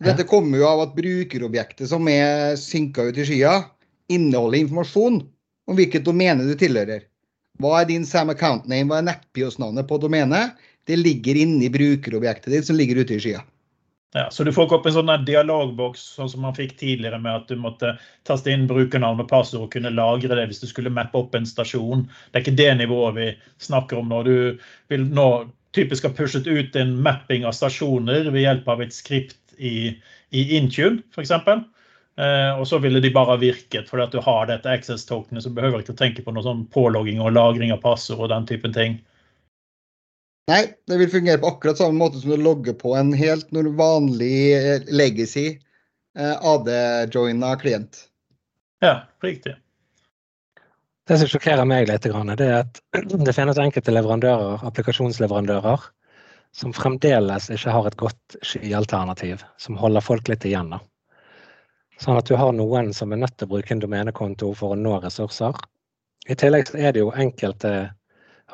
Dette 0.00 0.26
kommer 0.28 0.60
jo 0.60 0.68
av 0.68 0.86
at 0.86 0.96
brukerobjektet 0.96 1.90
som 1.90 2.08
er 2.08 2.56
synka 2.60 3.10
ut 3.10 3.20
i 3.20 3.26
skya, 3.28 3.54
inneholder 4.12 4.64
informasjon 4.64 5.20
om 5.70 5.78
hvilket 5.78 6.06
domene 6.06 6.48
du 6.48 6.56
tilhører. 6.58 7.04
Hva 7.60 7.80
er 7.82 7.88
din 7.90 8.06
Sam 8.08 8.32
account 8.32 8.68
name? 8.70 8.88
Hva 8.88 9.00
er 9.00 9.08
nettbios-navnet 9.10 9.88
på 9.88 9.98
domenet? 10.00 10.56
Det 10.88 10.96
ligger 10.96 11.36
inni 11.36 11.68
brukerobjektet 11.72 12.54
ditt 12.54 12.68
som 12.68 12.78
ligger 12.78 13.02
ute 13.02 13.18
i 13.18 13.22
skya. 13.22 13.42
Ja, 14.16 14.24
så 14.34 14.42
du 14.42 14.50
får 14.50 14.66
ikke 14.66 14.78
opp 14.80 14.86
en 14.90 14.94
sånn 14.96 15.12
dialogboks 15.22 16.02
sånn 16.16 16.30
som 16.32 16.42
man 16.42 16.56
fikk 16.56 16.72
tidligere 16.80 17.20
med 17.22 17.30
at 17.30 17.52
du 17.52 17.60
måtte 17.60 17.92
taste 18.26 18.50
inn 18.50 18.66
brukernavn 18.66 19.22
og 19.22 19.28
passord 19.30 19.68
og 19.68 19.74
kunne 19.76 19.92
lagre 19.94 20.34
det 20.34 20.48
hvis 20.50 20.64
du 20.64 20.66
skulle 20.66 20.90
mappe 20.90 21.20
opp 21.20 21.36
en 21.38 21.46
stasjon. 21.46 22.08
Det 22.30 22.40
er 22.40 22.42
ikke 22.42 22.58
det 22.58 22.70
nivået 22.80 23.18
vi 23.20 23.28
snakker 23.62 24.00
om 24.00 24.10
når 24.10 24.26
du 24.26 24.34
vil 24.90 25.06
nå 25.14 25.28
typisk 25.76 26.08
ha 26.08 26.14
pushet 26.16 26.48
ut 26.50 26.74
en 26.80 26.96
mapping 27.04 27.46
av 27.46 27.54
stasjoner 27.54 28.32
ved 28.32 28.42
hjelp 28.42 28.72
av 28.74 28.82
et 28.82 28.96
skript 28.96 29.54
i, 29.62 29.92
i 30.34 30.42
Intune 30.58 31.04
f.eks. 31.14 31.36
Eh, 32.20 32.58
og 32.58 32.66
så 32.68 32.78
ville 32.78 33.00
de 33.00 33.12
bare 33.14 33.38
virket 33.40 33.88
fordi 33.88 34.04
at 34.04 34.12
du 34.12 34.20
har 34.20 34.48
dette 34.50 34.68
access-tokenet, 34.68 35.44
så 35.44 35.52
behøver 35.56 35.80
ikke 35.80 35.94
ikke 35.94 36.02
tenke 36.02 36.24
på 36.26 36.34
noe 36.36 36.44
sånn 36.44 36.66
pålogging 36.74 37.22
og 37.22 37.32
lagring 37.32 37.72
av 37.72 37.80
passord 37.84 38.26
og 38.26 38.32
den 38.32 38.48
typen 38.50 38.74
ting. 38.76 38.98
Nei, 40.50 40.64
det 40.90 40.98
vil 40.98 41.12
fungere 41.12 41.40
på 41.40 41.52
akkurat 41.54 41.78
samme 41.78 41.96
måte 42.00 42.20
som 42.20 42.34
du 42.34 42.42
logger 42.42 42.74
på 42.76 42.92
en 42.98 43.14
helt 43.16 43.48
vanlig 43.78 44.34
eh, 44.58 44.84
legacy 44.90 45.46
eh, 46.18 46.36
AD-joina 46.52 47.54
klient. 47.62 48.04
Ja, 48.84 49.06
riktig. 49.24 49.54
Det 51.08 51.18
som 51.18 51.30
sjokkerer 51.30 51.64
meg 51.64 51.88
litt, 51.88 52.04
det 52.04 52.50
er 52.50 52.66
at 52.66 52.82
det 53.26 53.36
finnes 53.36 53.62
enkelte 53.62 53.94
leverandører, 53.96 54.60
applikasjonsleverandører 54.68 55.88
som 56.52 56.74
fremdeles 56.74 57.48
ikke 57.54 57.72
har 57.72 57.86
et 57.86 57.96
godt 57.96 58.36
skyalternativ, 58.42 59.46
som 59.56 59.78
holder 59.80 60.04
folk 60.04 60.28
litt 60.28 60.44
igjen. 60.44 60.74
da. 60.74 60.82
Sånn 62.00 62.16
at 62.16 62.28
du 62.30 62.36
har 62.40 62.52
noen 62.56 62.94
som 62.96 63.12
er 63.12 63.20
nødt 63.20 63.36
til 63.36 63.48
å 63.48 63.54
bruke 63.54 63.74
en 63.74 63.82
domenekonto 63.82 64.54
for 64.56 64.72
å 64.72 64.78
nå 64.78 64.96
ressurser. 65.02 65.56
I 66.28 66.36
tillegg 66.38 66.72
er 66.76 66.94
det 66.94 67.02
jo 67.02 67.10
enkelte 67.12 67.90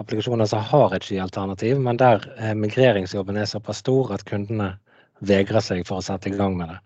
applikasjoner 0.00 0.48
som 0.50 0.64
har 0.66 0.94
et 0.96 1.06
skyalternativ, 1.06 1.78
men 1.82 1.98
der 2.00 2.24
eh, 2.36 2.54
migreringsjobben 2.58 3.38
er 3.38 3.48
såpass 3.48 3.80
stor 3.84 4.12
at 4.16 4.26
kundene 4.28 4.72
vegrer 5.24 5.64
seg 5.64 5.86
for 5.88 6.00
å 6.00 6.04
sette 6.04 6.30
i 6.30 6.36
gang 6.36 6.56
med 6.58 6.74
det. 6.74 6.80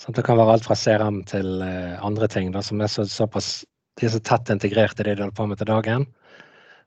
Sånn 0.00 0.16
det 0.16 0.24
kan 0.24 0.40
være 0.40 0.56
alt 0.56 0.66
fra 0.66 0.78
CRM 0.78 1.20
til 1.28 1.60
eh, 1.66 1.98
andre 2.04 2.28
ting 2.32 2.48
da, 2.54 2.64
som 2.64 2.80
er 2.80 2.90
så, 2.90 3.04
såpass 3.04 3.60
de 4.00 4.08
er 4.08 4.14
så 4.14 4.22
tett 4.24 4.50
integrert 4.54 5.00
i 5.00 5.04
det 5.04 5.18
de 5.18 5.26
holder 5.26 5.36
på 5.36 5.46
med 5.50 5.60
til 5.60 5.68
dagen, 5.68 6.06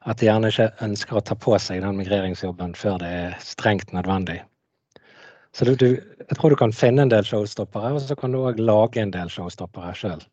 at 0.10 0.20
de 0.20 0.27
gjerne 0.27 0.50
ikke 0.50 0.72
ønsker 0.84 1.20
å 1.20 1.24
ta 1.24 1.38
på 1.38 1.53
seg 1.62 1.84
den 1.84 2.00
migreringsjobben 2.01 2.74
før 2.75 2.98
det 3.03 3.12
er 3.20 3.38
strengt 3.43 3.93
nødvendig. 3.96 4.41
Så 5.53 5.67
du, 5.69 5.75
du, 5.77 5.89
jeg 6.01 6.38
tror 6.39 6.53
du 6.53 6.57
kan 6.57 6.74
finne 6.74 7.05
en 7.05 7.12
del 7.12 7.25
showstoppere, 7.27 7.93
og 7.93 8.01
så 8.01 8.17
kan 8.17 8.33
du 8.33 8.41
òg 8.41 8.62
lage 8.62 9.01
en 9.01 9.13
del 9.13 9.29
showstoppere 9.29 9.93
sjøl. 9.98 10.24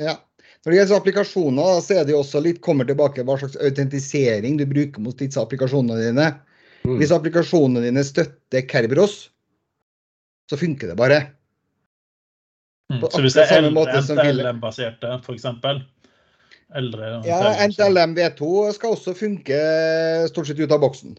Ja. 0.00 0.16
Når 0.64 0.72
det 0.72 0.78
gjelder 0.78 0.98
applikasjoner, 0.98 1.80
så 1.84 1.98
er 1.98 2.06
det 2.06 2.14
jo 2.14 2.22
også 2.22 2.40
litt 2.42 2.62
kommer 2.64 2.88
tilbake 2.88 3.24
hva 3.26 3.36
slags 3.38 3.58
autentisering 3.62 4.56
du 4.58 4.64
bruker 4.68 5.04
mot 5.04 5.18
disse 5.20 5.40
applikasjonene 5.40 6.08
dine. 6.08 6.30
Mm. 6.86 6.96
Hvis 7.00 7.12
applikasjonene 7.14 7.84
dine 7.84 8.04
støtter 8.06 8.64
Kerberos, 8.70 9.28
så 10.48 10.58
funker 10.58 10.90
det 10.90 10.96
bare. 10.98 11.20
Mm. 12.88 13.04
Så 13.04 13.20
hvis 13.20 13.36
det 13.36 13.46
er 13.52 13.68
NTLM-baserte, 13.68 15.18
f.eks.? 15.20 15.46
Eldre 16.78 17.14
Ja, 17.24 17.52
NTLM 17.64 18.16
V2 18.16 18.72
skal 18.76 18.96
også 18.96 19.14
funke 19.16 19.58
stort 20.28 20.48
sett 20.48 20.60
ut 20.60 20.72
av 20.72 20.82
boksen. 20.82 21.16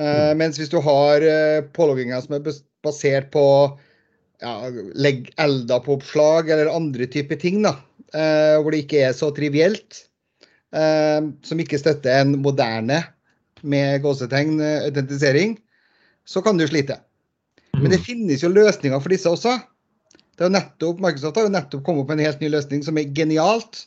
Uh, 0.00 0.32
mens 0.40 0.56
hvis 0.56 0.70
du 0.72 0.78
har 0.80 1.20
uh, 1.20 1.64
pålogginger 1.76 2.22
som 2.24 2.38
er 2.38 2.46
basert 2.84 3.26
på 3.34 3.44
ja, 4.40 4.52
legg 4.96 5.28
elda 5.42 5.76
på 5.84 5.98
oppslag 5.98 6.48
eller 6.48 6.72
andre 6.72 7.08
typer 7.12 7.36
ting, 7.40 7.60
da, 7.66 7.74
uh, 8.16 8.56
hvor 8.62 8.72
det 8.72 8.86
ikke 8.86 9.02
er 9.08 9.16
så 9.16 9.32
trivielt, 9.36 10.06
som 10.72 11.58
ikke 11.60 11.76
støtter 11.76 12.22
en 12.22 12.38
moderne 12.40 13.02
med 13.60 13.98
gåsetegn 14.00 14.54
autentisering, 14.64 15.58
så 16.24 16.40
kan 16.40 16.56
du 16.56 16.64
slite. 16.64 16.96
Men 17.76 17.90
det 17.92 17.98
mm. 17.98 18.06
finnes 18.06 18.40
jo 18.40 18.48
løsninger 18.48 19.02
for 19.04 19.12
disse 19.12 19.28
også. 19.28 19.58
Det 20.32 20.46
er 20.46 20.48
jo 20.48 20.54
nettopp, 20.54 21.02
Microsoft 21.04 21.36
har 21.36 21.44
jo 21.44 21.52
nettopp 21.52 21.82
kommet 21.84 22.06
opp 22.06 22.14
med 22.14 22.22
en 22.22 22.30
helt 22.30 22.40
ny 22.40 22.48
løsning 22.54 22.80
som 22.86 22.96
er 22.96 23.12
genialt, 23.12 23.82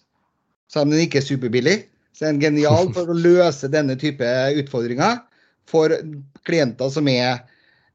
selv 0.69 0.85
om 0.85 0.93
den 0.93 1.07
ikke 1.07 1.23
er 1.23 1.25
superbillig. 1.25 1.75
Så 2.13 2.27
er 2.27 2.35
den 2.35 2.45
genial 2.45 2.93
for 2.93 3.09
å 3.09 3.17
løse 3.17 3.71
denne 3.73 3.97
type 3.97 4.29
utfordringer 4.61 5.23
for 5.69 5.93
klienter 6.47 6.89
som 6.93 7.07
er, 7.11 7.43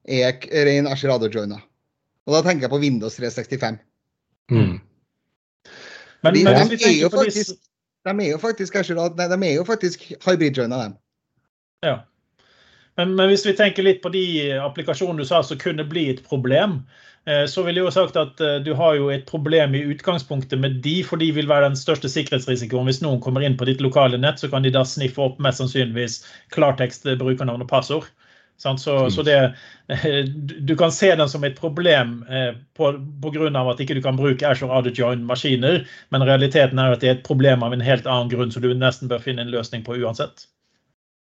er 0.09 0.47
ren 0.67 0.89
Ashirado-joiner. 0.91 1.63
Og 2.29 2.37
da 2.37 2.43
tenker 2.47 2.67
jeg 2.67 2.73
på 2.73 2.81
Windows 2.83 3.17
365. 3.19 3.81
Mm. 4.51 4.79
Men, 6.21 6.35
de, 6.35 6.45
men 6.45 6.69
de, 6.69 6.79
er 6.85 6.97
jo 7.01 7.11
faktisk, 7.13 7.57
de 8.05 8.13
er 8.13 8.31
jo 8.33 8.41
faktisk, 8.43 8.77
nei, 8.77 9.29
de 9.31 9.39
er 9.39 9.55
jo 9.55 9.65
faktisk 9.69 10.05
hybrid-joina, 10.27 10.83
dem. 10.85 10.97
Ja. 11.87 11.97
Men, 12.97 13.15
men, 13.15 13.29
hvis 13.31 13.47
vi 13.47 13.55
tenker 13.57 13.87
litt 13.87 14.03
på 14.03 14.13
de 14.15 14.25
applikasjonene 14.61 15.23
du 15.23 15.29
sa 15.29 15.43
som 15.47 15.59
kunne 15.61 15.87
bli 15.89 16.09
et 16.13 16.23
problem, 16.27 16.81
eh, 17.31 17.45
så 17.51 17.65
vil 17.67 17.79
jeg 17.79 17.87
jo 17.87 17.95
sagt 17.95 18.19
at 18.21 18.43
eh, 18.45 18.59
du 18.65 18.73
har 18.77 18.97
jo 18.99 19.11
et 19.15 19.27
problem 19.31 19.77
i 19.79 19.85
utgangspunktet 19.93 20.61
med 20.61 20.81
de, 20.85 20.99
for 21.07 21.23
de 21.23 21.31
vil 21.37 21.49
være 21.51 21.71
den 21.71 21.79
største 21.79 22.11
sikkerhetsrisikoen. 22.13 22.89
Hvis 22.91 23.03
noen 23.05 23.23
kommer 23.25 23.47
inn 23.47 23.59
på 23.61 23.69
ditt 23.69 23.85
lokale 23.85 24.21
nett, 24.21 24.43
så 24.43 24.51
kan 24.53 24.67
de 24.67 24.75
da 24.75 24.85
sniffe 24.87 25.23
opp 25.25 25.39
mest 25.43 25.63
sannsynligvis 25.63 26.21
klartekst, 26.57 27.09
brukernavn 27.23 27.65
og 27.67 27.71
passord. 27.71 28.11
Så, 28.61 28.77
så 29.09 29.23
det, 29.25 29.55
du 30.69 30.75
kan 30.77 30.93
se 30.93 31.15
den 31.17 31.29
som 31.33 31.45
et 31.49 31.57
problem 31.57 32.19
pga. 32.77 32.91
at 33.73 33.81
ikke 33.81 33.97
du 33.97 34.03
kan 34.05 34.19
bruke 34.21 34.45
Azure 34.45 34.77
Audio 34.77 34.93
Join-maskiner, 34.93 35.87
men 36.13 36.27
realiteten 36.29 36.79
er 36.79 36.93
at 36.93 37.01
det 37.01 37.09
er 37.09 37.15
et 37.15 37.25
problem 37.25 37.65
av 37.65 37.73
en 37.73 37.81
helt 37.81 38.05
annen 38.05 38.29
grunn, 38.29 38.53
så 38.53 38.61
du 38.61 38.75
nesten 38.77 39.09
bør 39.09 39.25
finne 39.25 39.47
en 39.47 39.55
løsning 39.55 39.81
på 39.87 39.97
uansett. 39.97 40.45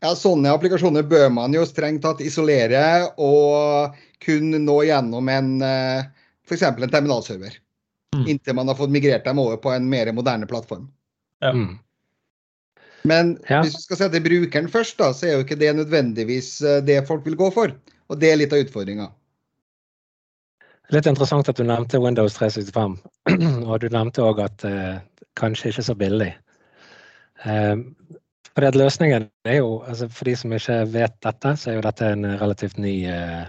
Ja, 0.04 0.12
Sånne 0.16 0.52
applikasjoner 0.52 1.06
bør 1.08 1.30
man 1.32 1.54
jo 1.56 1.64
strengt 1.66 2.02
tatt 2.04 2.20
isolere 2.20 2.82
og 3.16 3.96
kun 4.22 4.52
nå 4.64 4.76
gjennom 4.84 5.30
en 5.32 5.54
eh, 5.64 6.04
f.eks. 6.46 6.66
en 6.68 6.92
terminalserver. 6.92 7.56
Mm. 8.16 8.26
Inntil 8.34 8.56
man 8.58 8.68
har 8.68 8.76
fått 8.78 8.92
migrert 8.92 9.24
dem 9.24 9.40
over 9.40 9.56
på 9.60 9.72
en 9.72 9.88
mer 9.88 10.12
moderne 10.12 10.48
plattform. 10.48 10.88
Ja. 11.44 11.52
Mm. 11.52 11.78
Men 13.06 13.36
ja. 13.48 13.62
hvis 13.62 13.76
du 13.76 13.82
skal 13.84 14.00
se 14.00 14.08
til 14.12 14.24
brukeren 14.24 14.68
først, 14.72 14.98
da, 14.98 15.12
så 15.14 15.28
er 15.28 15.36
jo 15.36 15.44
ikke 15.46 15.58
det 15.60 15.72
nødvendigvis 15.78 16.50
eh, 16.62 16.82
det 16.84 17.04
folk 17.08 17.24
vil 17.26 17.38
gå 17.38 17.50
for. 17.54 17.72
Og 18.10 18.20
det 18.20 18.32
er 18.32 18.40
litt 18.40 18.54
av 18.54 18.62
utfordringa. 18.66 19.08
Litt 20.94 21.08
interessant 21.10 21.48
at 21.50 21.58
du 21.58 21.64
nevnte 21.66 21.98
Windows 22.02 22.36
365. 22.38 22.98
Og 23.70 23.80
du 23.82 23.88
nevnte 23.90 24.22
òg 24.22 24.42
at 24.44 24.66
eh, 24.68 24.98
kanskje 25.38 25.72
ikke 25.72 25.86
så 25.88 25.96
billig. 25.98 26.30
Eh, 27.42 27.74
for 28.56 28.64
at 28.64 28.76
løsningen 28.78 29.28
er 29.44 29.58
jo, 29.58 29.82
altså 29.84 30.08
For 30.08 30.28
de 30.28 30.32
som 30.40 30.54
ikke 30.56 30.78
vet 30.94 31.16
dette, 31.24 31.52
så 31.60 31.70
er 31.70 31.76
jo 31.76 31.84
dette 31.84 32.08
en 32.08 32.24
relativt 32.40 32.78
ny 32.80 32.94
eh, 33.12 33.44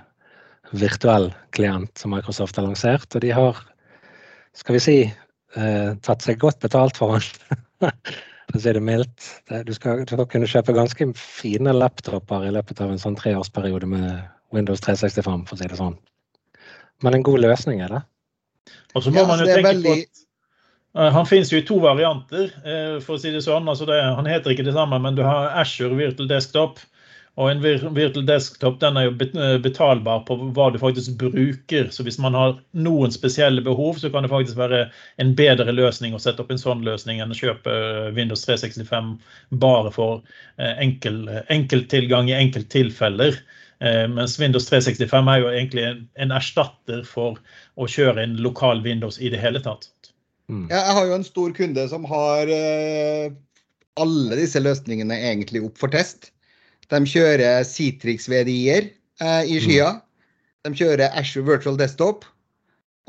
virtuell 0.75 1.29
klient 1.55 1.93
som 1.95 2.11
Microsoft 2.11 2.59
har 2.59 2.67
lansert. 2.67 3.07
Og 3.15 3.23
de 3.23 3.31
har, 3.31 3.61
skal 4.57 4.75
vi 4.75 4.83
si, 4.83 4.97
eh, 5.55 5.93
tatt 6.03 6.25
seg 6.25 6.41
godt 6.43 6.59
betalt 6.65 6.99
for 6.99 7.15
den. 7.15 7.55
for 8.47 8.59
å 8.59 8.63
si 8.63 8.75
det 8.75 8.83
mildt. 8.83 9.31
Du 9.67 9.73
skal, 9.75 10.03
du 10.03 10.11
skal, 10.11 10.27
kunne 10.27 10.51
kjøpe 10.51 10.75
ganske 10.75 11.09
fine 11.19 11.71
laptoper 11.75 12.47
i 12.47 12.53
løpet 12.55 12.83
av 12.83 12.91
en 12.91 13.01
sånn 13.01 13.15
treårsperiode 13.19 13.87
med 13.87 14.11
Windows 14.55 14.83
365, 14.83 15.47
for 15.47 15.55
å 15.55 15.61
si 15.61 15.71
det 15.71 15.79
sånn. 15.79 15.97
Men 17.05 17.15
en 17.15 17.27
god 17.27 17.43
løsning 17.47 17.83
er 17.85 17.95
det. 17.95 18.05
Og 18.95 19.03
så 19.05 19.11
må 19.13 19.23
ja, 19.23 19.29
man 19.29 19.39
jo 19.39 19.47
tenke 19.47 19.69
veldig... 19.71 19.87
på 19.87 19.99
at 20.03 20.26
han 20.97 21.25
finnes 21.25 21.51
jo 21.53 21.59
i 21.59 21.65
to 21.65 21.79
varianter, 21.79 22.51
eh, 22.65 22.99
for 23.03 23.17
å 23.17 23.21
si 23.21 23.31
det 23.33 23.43
sånn. 23.45 23.67
Altså 23.69 23.85
det, 23.89 23.97
han 24.01 24.29
heter 24.29 24.53
ikke 24.53 24.65
det 24.65 24.75
samme, 24.77 24.97
men 25.03 25.17
du 25.17 25.23
har 25.25 25.51
Asher 25.61 25.93
Virtual 25.93 26.29
Desktop. 26.29 26.79
Og 27.37 27.51
en 27.51 27.59
Virtual 27.61 28.23
Desktop 28.25 28.79
den 28.81 28.97
er 28.97 29.05
jo 29.05 29.11
eh, 29.27 29.59
betalbar 29.61 30.23
på 30.25 30.39
hva 30.57 30.71
du 30.73 30.79
faktisk 30.81 31.19
bruker. 31.21 31.91
Så 31.93 32.05
hvis 32.07 32.17
man 32.23 32.33
har 32.33 32.55
noen 32.73 33.13
spesielle 33.13 33.61
behov, 33.61 33.99
så 34.01 34.09
kan 34.13 34.25
det 34.25 34.31
faktisk 34.31 34.57
være 34.57 34.87
en 35.21 35.35
bedre 35.37 35.75
løsning 35.75 36.17
å 36.17 36.21
sette 36.23 36.41
opp 36.41 36.49
en 36.55 36.61
sånn 36.61 36.81
løsning 36.87 37.21
enn 37.21 37.35
å 37.35 37.37
kjøpe 37.37 37.75
Windows 38.17 38.47
365 38.47 39.13
bare 39.61 39.93
for 39.93 40.25
enkel, 40.57 41.27
tilgang 41.93 42.31
i 42.31 42.39
enkelttilfeller. 42.39 43.37
Mens 44.09 44.39
Windows 44.41 44.65
365 44.71 45.29
er 45.29 45.43
jo 45.43 45.51
egentlig 45.53 45.83
en 46.17 46.33
erstatter 46.33 47.03
for 47.05 47.37
å 47.77 47.85
kjøre 47.85 48.23
en 48.25 48.33
lokal 48.41 48.81
Windows 48.81 49.21
i 49.21 49.29
det 49.29 49.43
hele 49.43 49.61
tatt. 49.61 49.91
Mm. 50.47 50.67
Jeg 50.71 50.95
har 50.95 51.07
jo 51.09 51.15
en 51.17 51.27
stor 51.27 51.51
kunde 51.55 51.83
som 51.91 52.05
har 52.07 52.47
uh, 52.47 53.33
alle 53.99 54.39
disse 54.39 54.61
løsningene 54.63 55.17
egentlig 55.31 55.65
opp 55.67 55.81
for 55.81 55.91
test. 55.91 56.31
De 56.87 57.01
kjører 57.03 57.65
Citrix-VDI-er 57.67 58.87
uh, 59.23 59.43
i 59.43 59.59
skya. 59.63 59.97
Mm. 59.97 60.39
De 60.67 60.73
kjører 60.79 61.11
Ashore 61.19 61.47
Virtual 61.49 61.79
Desktop. 61.79 62.23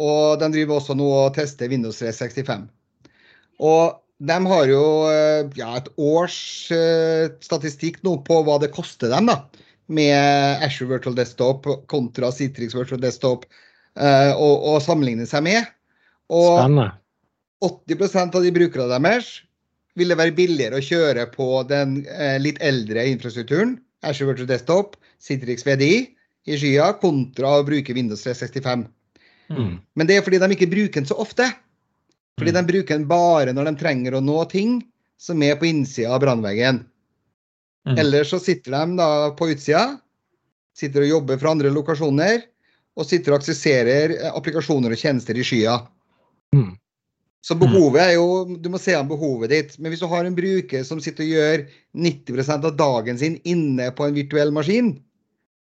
Og 0.03 0.39
de 0.43 0.51
driver 0.55 0.79
også 0.79 0.95
nå 0.99 1.07
og 1.11 1.33
tester 1.39 1.71
Windows 1.71 2.03
365. 2.03 2.67
Og 3.63 3.97
de 4.19 4.37
har 4.51 4.67
jo 4.71 4.83
uh, 5.07 5.47
ja, 5.59 5.73
et 5.79 5.89
års 5.95 6.43
statistikk 7.45 8.03
nå 8.07 8.19
på 8.27 8.43
hva 8.47 8.59
det 8.63 8.75
koster 8.75 9.15
dem 9.15 9.31
da, 9.31 9.41
med 9.87 10.67
Ashore 10.67 10.97
Virtual 10.97 11.15
Desktop 11.19 11.71
kontra 11.91 12.35
Citrix 12.35 12.75
Virtual 12.75 13.03
Desktop 13.03 13.47
og, 13.99 14.57
og 14.71 14.77
sammenligne 14.85 15.25
seg 15.27 15.43
med. 15.47 15.71
Og 16.31 16.59
Spennende. 16.61 16.93
80% 17.65 18.37
av 18.39 18.45
de 18.45 18.53
brukerne 18.55 18.99
deres 19.03 19.31
ville 19.99 20.17
være 20.19 20.37
billigere 20.37 20.79
å 20.79 20.85
kjøre 20.85 21.27
på 21.33 21.49
den 21.69 22.01
eh, 22.07 22.37
litt 22.41 22.61
eldre 22.63 23.07
infrastrukturen, 23.11 23.77
Azure 24.07 24.31
Virtual 24.31 24.51
Desktop, 24.51 24.95
Citrix 25.19 25.67
VDI 25.67 25.95
i 26.49 26.59
skya, 26.59 26.93
kontra 27.03 27.59
å 27.59 27.65
bruke 27.67 27.97
Windows 27.97 28.23
365. 28.23 28.87
Mm. 29.49 29.73
Men 29.99 30.09
det 30.09 30.19
er 30.19 30.27
fordi 30.27 30.41
de 30.43 30.53
ikke 30.55 30.71
bruker 30.71 31.01
den 31.01 31.09
så 31.09 31.19
ofte. 31.19 31.49
Fordi 32.39 32.55
mm. 32.55 32.59
de 32.61 32.73
bruker 32.73 32.95
den 32.95 33.09
bare 33.11 33.55
når 33.57 33.73
de 33.73 33.81
trenger 33.81 34.15
å 34.15 34.23
nå 34.23 34.39
ting 34.53 34.79
som 35.19 35.43
er 35.43 35.59
på 35.59 35.67
innsida 35.67 36.15
av 36.15 36.23
brannveggen. 36.23 36.85
Mm. 37.89 37.97
Eller 37.99 38.29
så 38.29 38.39
sitter 38.43 38.77
de 38.77 38.99
da 39.01 39.11
på 39.35 39.51
utsida, 39.51 39.99
sitter 40.79 41.07
og 41.07 41.15
jobber 41.17 41.41
fra 41.41 41.57
andre 41.57 41.73
lokasjoner, 41.75 42.45
og 42.99 43.07
sitter 43.07 43.35
og 43.35 43.41
aksesserer 43.41 44.15
eh, 44.19 44.31
applikasjoner 44.35 44.95
og 44.95 45.01
tjenester 45.01 45.39
i 45.39 45.47
skya. 45.47 45.81
Mm. 46.55 46.77
Så 47.45 47.55
mm. 47.55 47.61
behovet 47.63 48.03
er 48.03 48.15
jo 48.17 48.57
Du 48.59 48.71
må 48.73 48.81
se 48.83 48.97
an 48.99 49.11
behovet 49.11 49.53
ditt. 49.53 49.77
Men 49.79 49.93
hvis 49.93 50.03
du 50.03 50.09
har 50.11 50.27
en 50.27 50.37
bruker 50.37 50.87
som 50.87 51.03
sitter 51.03 51.27
og 51.27 51.35
gjør 51.37 51.67
90 52.09 52.51
av 52.57 52.73
dagen 52.79 53.21
sin 53.21 53.39
inne 53.49 53.91
på 53.95 54.09
en 54.09 54.17
virtuell 54.17 54.53
maskin, 54.55 54.97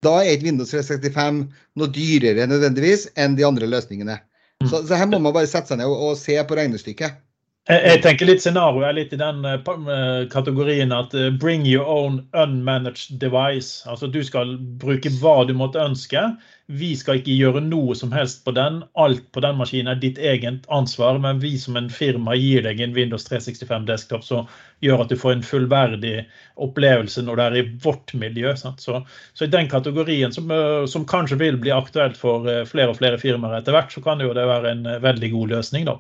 da 0.06 0.20
er 0.22 0.36
ikke 0.36 0.50
Windows 0.52 0.72
365 0.74 1.44
noe 1.80 1.92
dyrere 1.94 2.48
nødvendigvis 2.50 3.10
enn 3.20 3.38
de 3.38 3.46
andre 3.48 3.70
løsningene. 3.70 4.20
Mm. 4.64 4.70
Så, 4.70 4.84
så 4.88 4.98
her 5.00 5.10
må 5.10 5.20
man 5.20 5.34
bare 5.36 5.50
sette 5.50 5.74
seg 5.74 5.82
ned 5.82 5.90
og, 5.90 6.12
og 6.12 6.20
se 6.20 6.38
på 6.48 6.58
regnestykket. 6.58 7.22
Jeg, 7.66 7.82
jeg 7.82 8.02
tenker 8.04 8.28
litt 8.30 8.44
Scenarioet 8.44 8.86
er 8.86 8.94
litt 8.94 9.14
i 9.16 9.18
den 9.18 9.40
uh, 9.42 10.26
kategorien 10.30 10.92
at 10.94 11.16
uh, 11.18 11.32
bring 11.42 11.64
your 11.66 11.88
own 11.90 12.20
unmanaged 12.38 13.18
device. 13.18 13.82
Altså 13.90 14.06
Du 14.14 14.20
skal 14.22 14.52
bruke 14.82 15.10
hva 15.18 15.40
du 15.50 15.56
måtte 15.58 15.82
ønske. 15.82 16.22
Vi 16.70 16.92
skal 16.98 17.18
ikke 17.18 17.34
gjøre 17.34 17.64
noe 17.66 17.96
som 17.98 18.14
helst 18.14 18.44
på 18.46 18.54
den. 18.54 18.84
Alt 19.02 19.24
på 19.34 19.42
den 19.42 19.58
maskinen 19.58 19.90
er 19.96 19.98
ditt 20.04 20.22
eget 20.22 20.68
ansvar. 20.70 21.18
Men 21.24 21.42
vi 21.42 21.56
som 21.58 21.80
en 21.80 21.90
firma 21.90 22.36
gir 22.38 22.62
deg 22.68 22.84
en 22.86 22.94
Windows 22.94 23.26
365 23.26 23.88
desktop 23.90 24.22
som 24.28 24.46
gjør 24.86 25.02
at 25.02 25.10
du 25.10 25.18
får 25.18 25.34
en 25.34 25.44
fullverdig 25.46 26.20
opplevelse 26.62 27.26
når 27.26 27.42
det 27.42 27.48
er 27.48 27.58
i 27.64 27.66
vårt 27.82 28.14
miljø. 28.14 28.54
Så, 28.62 28.76
så, 28.78 29.02
i 29.42 29.50
den 29.50 29.72
kategorien 29.74 30.34
som, 30.34 30.54
som, 30.86 31.08
kanskje 31.10 31.42
vil 31.42 31.58
bli 31.66 31.74
aktuelt 31.74 32.22
for 32.22 32.46
flere 32.70 32.94
og 32.94 33.02
flere 33.02 33.18
firmaer 33.22 33.58
etter 33.58 33.74
hvert, 33.74 33.90
så 33.90 34.06
kan 34.06 34.22
jo 34.22 34.38
det 34.38 34.46
være 34.54 34.76
en 34.76 34.86
veldig 35.02 35.34
god 35.34 35.58
løsning. 35.58 35.90
da. 35.90 35.98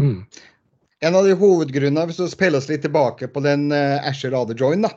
Mm. 0.00 0.22
En 1.00 1.16
av 1.16 1.24
de 1.24 1.32
hovedgrunnene, 1.32 2.06
hvis 2.10 2.20
vi 2.20 2.28
spiller 2.28 2.60
oss 2.60 2.68
litt 2.68 2.82
tilbake 2.84 3.30
på 3.32 3.40
den 3.44 3.70
uh, 3.72 4.00
Asher 4.08 4.34
Ader-join, 4.36 4.84
da. 4.84 4.92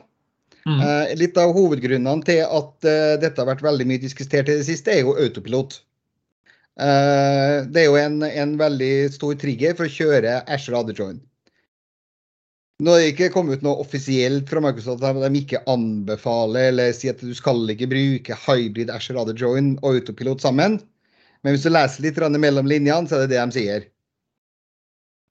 Mm. 0.64 0.80
Uh, 0.80 1.14
litt 1.20 1.36
av 1.40 1.52
hovedgrunnene 1.56 2.24
til 2.24 2.42
at 2.44 2.86
uh, 2.88 3.16
dette 3.20 3.40
har 3.40 3.48
vært 3.48 3.64
veldig 3.64 3.86
mye 3.88 4.02
diskutert 4.02 4.48
i 4.48 4.58
det 4.60 4.66
siste, 4.68 4.92
er 4.92 5.04
jo 5.04 5.16
autopilot. 5.16 5.78
Uh, 6.80 7.64
det 7.70 7.84
er 7.84 7.86
jo 7.86 7.98
en, 8.00 8.18
en, 8.26 8.56
veldig 8.60 8.92
stor 9.14 9.36
trigger 9.40 9.76
for 9.78 9.86
å 9.86 9.94
kjøre 9.94 10.40
Asher 10.50 10.74
Radar 10.76 10.96
Join. 10.98 11.20
Nå 12.82 12.90
har 12.90 13.04
det 13.04 13.12
ikke 13.12 13.30
kommet 13.30 13.60
ut 13.60 13.64
noe 13.64 13.84
offisielt 13.84 14.48
fra 14.50 14.58
Microsoft 14.64 15.04
at 15.06 15.20
de 15.22 15.38
ikke 15.38 15.62
anbefaler 15.70 16.72
eller 16.72 16.90
sier 16.96 17.14
at 17.14 17.22
du 17.22 17.30
skal 17.38 17.62
ikke 17.70 17.86
bruke 17.92 18.38
hybrid 18.48 18.90
Asher 18.90 19.14
Radar 19.14 19.38
og 19.46 19.86
autopilot 19.86 20.42
sammen. 20.42 20.80
Men 21.44 21.54
hvis 21.54 21.68
du 21.68 21.70
leser 21.70 22.02
litt 22.02 22.18
mellom 22.18 22.66
linjene, 22.66 23.06
så 23.06 23.20
er 23.20 23.24
det 23.24 23.36
det 23.36 23.44
de 23.44 23.60
sier. 23.60 23.86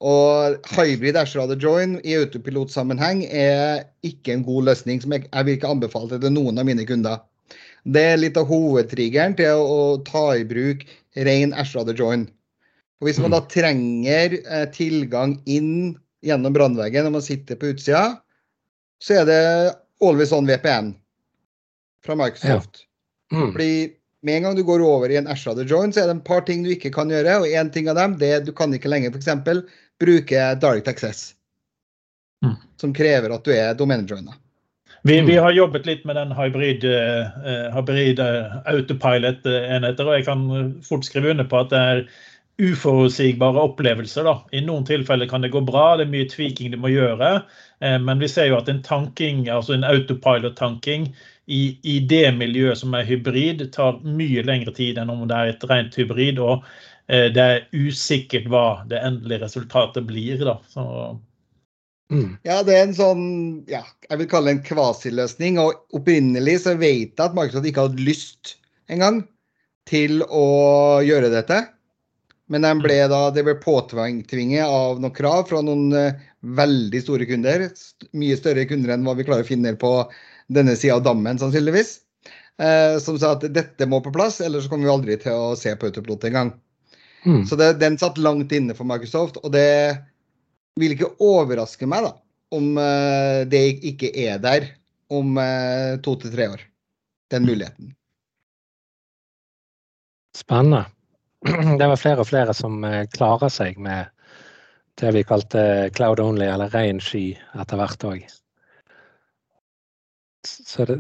Og 0.04 0.58
hybrid 0.76 1.16
Ashrader 1.16 1.60
join 1.60 1.96
i 2.04 2.18
autopilotsammenheng 2.20 3.24
er 3.30 3.86
ikke 4.04 4.36
en 4.36 4.44
god 4.44 4.68
løsning 4.72 5.00
som 5.00 5.16
jeg, 5.16 5.30
jeg 5.30 5.48
vil 5.48 5.56
ikke 5.58 5.72
anbefale 5.72 6.20
til 6.20 6.34
noen 6.36 6.60
av 6.60 6.68
mine 6.68 6.84
kunder. 6.88 7.22
Det 7.84 8.04
er 8.14 8.20
litt 8.20 8.40
av 8.40 8.50
hovedtriggeren 8.52 9.36
til 9.40 9.60
å, 9.60 9.64
å 9.64 10.02
ta 10.08 10.26
i 10.36 10.44
bruk 10.48 10.84
ren 11.28 11.56
Ashrader 11.56 11.96
join. 11.96 12.28
Og 13.00 13.08
hvis 13.08 13.20
man 13.20 13.36
da 13.36 13.42
mm. 13.44 13.48
trenger 13.52 14.38
eh, 14.40 14.68
tilgang 14.76 15.38
inn 15.52 15.96
gjennom 16.24 16.56
brannveggen 16.56 17.08
når 17.08 17.18
man 17.18 17.26
sitter 17.26 17.60
på 17.60 17.74
utsida, 17.74 18.06
så 19.04 19.22
er 19.22 19.28
det 19.28 19.42
always 20.04 20.32
on 20.36 20.48
VPN 20.48 20.94
fra 22.04 22.16
Microsoft. 22.20 22.84
Ja. 23.32 23.40
Mm. 23.40 23.52
Fordi 23.52 23.74
med 24.24 24.38
en 24.38 24.48
gang 24.48 24.56
du 24.56 24.64
går 24.64 24.84
over 24.88 25.12
i 25.12 25.18
en 25.20 25.28
Ashrader 25.28 25.68
join, 25.68 25.92
så 25.92 26.04
er 26.04 26.08
det 26.08 26.16
et 26.22 26.28
par 26.28 26.46
ting 26.48 26.64
du 26.64 26.72
ikke 26.72 26.94
kan 26.96 27.12
gjøre. 27.12 27.42
Og 27.44 27.52
én 27.52 27.72
ting 27.76 27.90
av 27.92 28.00
dem 28.00 28.16
det 28.20 28.32
er 28.38 28.46
du 28.48 28.54
kan 28.56 28.72
ikke 28.76 28.92
lenger 28.92 29.12
f.eks 29.12 29.28
bruker 30.04 30.60
Direct 30.62 30.92
Access. 30.92 31.32
Mm. 32.46 32.58
Som 32.80 32.94
krever 32.96 33.34
at 33.34 33.48
du 33.48 33.54
er 33.56 33.74
domenejoiner. 33.80 34.36
Vi, 35.04 35.18
vi, 35.20 35.36
mm. 35.36 35.44
har 35.44 35.52
jobbet 35.52 35.88
litt 35.88 36.06
med 36.08 36.16
den 36.16 36.30
hybrid, 36.32 36.86
uh, 36.88 37.72
hybrid 37.76 38.22
uh, 38.24 38.60
autopilot-enheter, 38.72 40.08
og 40.08 40.16
jeg 40.16 40.28
kan 40.30 40.46
fort 40.86 41.04
skrive 41.08 41.34
under 41.34 41.48
på 41.48 41.60
at 41.60 41.74
det 41.74 41.82
er 41.96 42.06
uforutsigbare 42.62 43.60
opplevelser. 43.60 44.24
Da. 44.28 44.36
I 44.52 44.62
noen 44.66 44.86
tilfeller 44.86 45.30
kan 45.30 45.42
det 45.42 45.54
gå 45.54 45.62
bra, 45.66 45.96
det 45.98 46.08
er 46.08 46.14
mye 46.14 46.30
tweaking 46.30 46.74
du 46.74 46.80
må 46.82 46.92
gjøre. 46.94 47.36
Eh, 47.82 48.00
men 48.00 48.22
vi 48.22 48.30
ser 48.30 48.52
jo 48.52 48.60
at 48.60 48.70
en 48.70 48.84
tanking, 48.86 49.48
altså 49.50 49.76
en 49.76 49.88
autopilot-tanking 49.88 51.10
i, 51.46 51.64
i, 51.82 52.00
det 52.00 52.28
miljøet 52.38 52.80
som 52.80 52.94
er 52.96 53.08
hybrid, 53.08 53.66
tar 53.74 54.00
mye 54.06 54.46
lengre 54.46 54.74
tid 54.76 55.02
enn 55.02 55.12
om 55.12 55.26
det 55.28 55.40
er 55.40 55.54
et 55.54 55.66
rent 55.70 55.98
hybrid. 55.98 56.40
Og 56.40 56.62
eh, 56.62 56.70
det 57.08 57.44
er 57.44 57.66
usikkert 57.76 58.46
hva 58.48 58.84
det 58.88 59.02
endelige 59.04 59.44
resultatet 59.44 60.06
blir. 60.08 60.40
Da. 60.40 60.56
Så 60.72 60.84
Mm. 62.14 62.36
Ja, 62.46 62.62
det 62.66 62.76
er 62.76 62.84
en 62.86 62.96
sånn 62.96 63.24
ja, 63.72 63.82
jeg 64.10 64.20
vil 64.22 64.28
kalle 64.30 64.52
det 64.52 64.58
en 64.58 64.66
kvasiløsning. 64.68 65.60
Og 65.62 65.98
opprinnelig 65.98 66.60
så 66.66 66.76
vet 66.78 67.16
jeg 67.16 67.24
at 67.26 67.38
Microsoft 67.38 67.70
ikke 67.70 67.88
hadde 67.88 68.08
lyst 68.08 68.58
engang 68.92 69.24
til 69.90 70.22
å 70.28 71.02
gjøre 71.06 71.32
dette. 71.34 71.64
Men 72.52 72.68
de 72.68 72.74
ble 72.84 73.00
da, 73.10 73.24
det 73.34 73.46
ble 73.48 73.56
påtvinget 73.64 74.62
av 74.68 75.00
noen 75.02 75.16
krav 75.16 75.48
fra 75.50 75.64
noen 75.64 75.96
uh, 75.96 76.24
veldig 76.60 77.02
store 77.02 77.26
kunder. 77.30 77.70
Mye 78.20 78.38
større 78.38 78.68
kunder 78.70 78.94
enn 78.94 79.08
hva 79.08 79.16
vi 79.18 79.26
klarer 79.26 79.48
å 79.48 79.48
finne 79.48 79.74
på 79.80 79.94
denne 80.54 80.76
sida 80.78 81.00
av 81.00 81.06
dammen, 81.08 81.40
sannsynligvis. 81.42 81.96
Uh, 82.62 83.00
som 83.02 83.16
sa 83.18 83.32
at 83.38 83.48
dette 83.56 83.88
må 83.90 84.04
på 84.04 84.14
plass, 84.14 84.42
ellers 84.44 84.68
kommer 84.70 84.86
vi 84.86 84.94
aldri 84.94 85.18
til 85.24 85.34
å 85.40 85.56
se 85.58 85.72
på 85.74 85.90
autopilot 85.90 86.28
engang. 86.30 86.54
Mm. 86.54 86.60
Så 87.24 87.56
det, 87.60 87.74
den 87.80 87.98
satt 88.00 88.18
langt 88.20 88.52
inne 88.52 88.76
for 88.76 88.88
Microsoft. 88.90 89.40
Og 89.44 89.54
det 89.54 89.96
vil 90.80 90.96
ikke 90.96 91.14
overraske 91.24 91.88
meg 91.88 92.08
da, 92.08 92.14
om 92.58 92.74
uh, 92.76 93.44
det 93.48 93.64
ikke 93.94 94.10
er 94.26 94.42
der 94.44 94.72
om 95.14 95.38
to 96.02 96.16
til 96.18 96.32
tre 96.34 96.48
år. 96.56 96.62
Den 97.30 97.46
muligheten. 97.46 97.92
Spennende. 100.38 100.86
det 101.80 101.88
var 101.88 102.00
flere 102.00 102.24
og 102.24 102.28
flere 102.30 102.54
som 102.58 102.84
eh, 102.88 103.06
klarer 103.14 103.52
seg 103.52 103.78
med 103.82 104.10
det 105.02 105.12
vi 105.16 105.24
kalte 105.26 105.90
cloud 105.96 106.22
only, 106.22 106.46
eller 106.46 106.72
ren 106.74 107.02
sky, 107.02 107.34
etter 107.60 107.80
hvert 107.80 108.06
òg. 108.08 108.26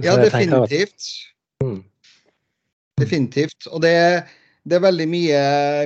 Ja, 0.02 0.16
definitivt. 0.18 1.10
At, 1.62 1.66
mm. 1.66 1.82
Definitivt. 3.02 3.68
Og 3.70 3.84
det, 3.86 3.94
det, 4.64 4.78
er 4.78 4.86
veldig 4.86 5.08
mye 5.12 5.40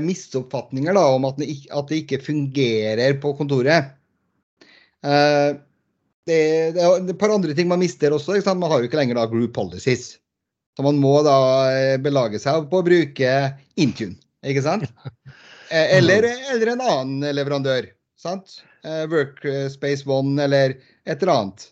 misoppfatninger 0.06 0.98
da, 0.98 1.06
om 1.16 1.26
at 1.30 1.40
det, 1.42 1.50
ikke, 1.54 1.72
at 1.80 1.92
det 1.92 2.02
ikke 2.04 2.24
fungerer 2.26 3.18
på 3.22 3.34
kontoret. 3.40 3.94
Uh, 5.06 5.58
det, 6.28 6.40
det, 6.76 6.84
er 6.84 6.98
et 7.00 7.20
par 7.20 7.32
andre 7.34 7.56
ting 7.58 7.70
man 7.70 7.82
mister 7.82 8.14
også. 8.14 8.38
Man 8.54 8.72
har 8.72 8.82
jo 8.82 8.90
ikke 8.90 9.00
lenger 9.00 9.20
da 9.20 9.28
group 9.32 9.54
policies. 9.56 10.18
Så 10.78 10.84
man 10.86 11.00
må 11.02 11.16
da 11.26 11.38
eh, 11.74 11.96
belage 11.98 12.38
seg 12.38 12.68
på 12.70 12.82
å 12.82 12.86
bruke 12.86 13.30
Intune. 13.82 14.20
Ikke 14.46 14.66
sant? 14.66 14.90
Eh, 15.68 15.98
eller, 15.98 16.24
eller 16.54 16.70
en 16.72 16.80
annen 16.80 17.36
leverandør. 17.36 17.90
sant? 18.16 18.54
Eh, 18.88 19.02
Workspace 19.12 20.08
One 20.08 20.40
eller 20.46 20.78
et 21.04 21.18
eller 21.18 21.32
annet. 21.34 21.66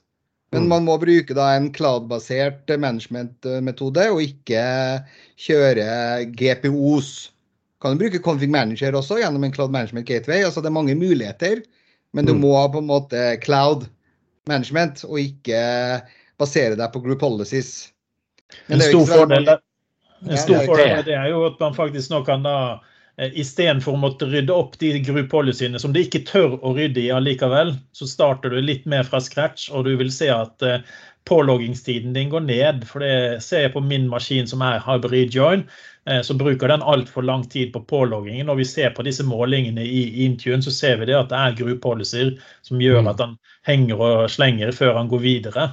Men 0.55 0.65
mm. 0.65 0.71
man 0.71 0.85
må 0.87 0.95
bruke 1.01 1.35
da 1.35 1.49
en 1.57 1.67
cloud-basert 1.75 2.71
management-metode, 2.79 4.07
og 4.13 4.23
ikke 4.23 4.61
kjøre 5.45 5.87
GPOs. 6.39 7.09
Kan 7.83 7.95
du 7.95 8.05
bruke 8.05 8.23
Config 8.23 8.49
Manager 8.53 8.95
også 8.95 9.19
gjennom 9.19 9.43
en 9.43 9.53
cloud 9.53 9.73
management 9.75 10.07
gateway. 10.07 10.45
altså 10.47 10.63
Det 10.63 10.71
er 10.71 10.77
mange 10.77 10.95
muligheter, 10.95 11.59
men 12.15 12.25
du 12.25 12.33
mm. 12.33 12.41
må 12.45 12.55
ha 12.55 12.69
på 12.71 12.79
en 12.79 12.87
måte 12.87 13.25
cloud 13.43 13.83
management, 14.47 15.03
og 15.09 15.19
ikke 15.19 15.59
basere 16.39 16.79
deg 16.79 16.91
på 16.93 17.03
group 17.03 17.19
policies. 17.19 17.91
Men 18.69 18.79
en 18.79 18.87
stor 18.87 19.05
fordel, 19.11 19.55
en 20.23 20.39
stor 20.39 20.67
fordel 20.69 21.03
det 21.05 21.15
er 21.17 21.31
jo 21.33 21.43
at 21.49 21.59
man 21.59 21.75
faktisk 21.75 22.13
nå 22.13 22.21
kan 22.27 22.45
da 22.45 22.57
eh, 22.75 22.91
Istedenfor 23.15 23.95
å 23.95 23.99
måtte 23.99 24.27
rydde 24.27 24.51
opp 24.51 24.73
de 24.81 24.89
gruppepolicyene 24.99 25.79
som 25.79 25.93
de 25.95 26.01
ikke 26.03 26.25
tør 26.27 26.57
å 26.59 26.73
rydde 26.75 27.05
i 27.05 27.11
allikevel, 27.15 27.71
så 27.95 28.07
starter 28.11 28.51
du 28.51 28.59
litt 28.59 28.83
mer 28.91 29.07
fra 29.07 29.21
scratch, 29.23 29.69
og 29.71 29.85
du 29.87 29.93
vil 30.01 30.11
se 30.11 30.27
at 30.33 30.65
eh, 30.67 30.83
påloggingstiden 31.25 32.13
din 32.13 32.29
går 32.29 32.39
ned. 32.39 32.83
For 32.87 32.99
det 32.99 33.43
ser 33.43 33.65
jeg 33.65 33.73
på 33.73 33.83
min 33.83 34.09
maskin 34.11 34.47
som 34.47 34.63
er 34.65 34.83
hybrid 34.83 35.33
join, 35.33 35.65
eh, 36.09 36.21
så 36.21 36.35
bruker 36.37 36.67
den 36.67 36.83
altfor 36.83 37.25
lang 37.25 37.47
tid 37.49 37.73
på 37.73 37.85
påloggingen. 37.89 38.45
Når 38.51 38.61
vi 38.61 38.67
ser 38.69 38.93
på 38.97 39.05
disse 39.07 39.23
målingene 39.23 39.85
i 39.85 40.25
Intune, 40.25 40.61
så 40.61 40.71
ser 40.71 40.99
vi 40.99 41.09
det 41.09 41.17
at 41.17 41.31
det 41.31 41.39
er 41.39 41.57
gruppepolicyer 41.63 42.35
som 42.67 42.81
gjør 42.83 43.01
mm. 43.01 43.11
at 43.13 43.23
han 43.23 43.37
henger 43.65 44.07
og 44.09 44.29
slenger 44.31 44.75
før 44.75 44.99
han 44.99 45.09
går 45.11 45.23
videre. 45.23 45.69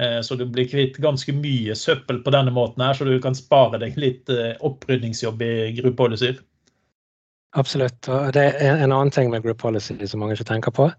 Eh, 0.00 0.20
så 0.24 0.34
du 0.34 0.44
blir 0.48 0.68
kvitt 0.68 0.98
ganske 1.02 1.32
mye 1.32 1.76
søppel 1.78 2.20
på 2.24 2.34
denne 2.34 2.52
måten, 2.56 2.82
her, 2.82 2.96
så 2.96 3.06
du 3.06 3.16
kan 3.22 3.36
spare 3.36 3.80
deg 3.84 4.00
litt 4.00 4.32
eh, 4.32 4.54
opprydningsjobb 4.64 5.42
i 5.42 5.94
Policy. 5.96 6.34
Absolutt. 7.56 8.08
og 8.12 8.32
det 8.36 8.44
er 8.60 8.82
En 8.84 8.92
annen 8.92 9.10
ting 9.10 9.30
med 9.32 9.42
Group 9.42 9.62
Policy 9.62 9.96
som 10.04 10.20
mange 10.20 10.36
ikke 10.36 10.50
tenker 10.52 10.74
på, 10.76 10.90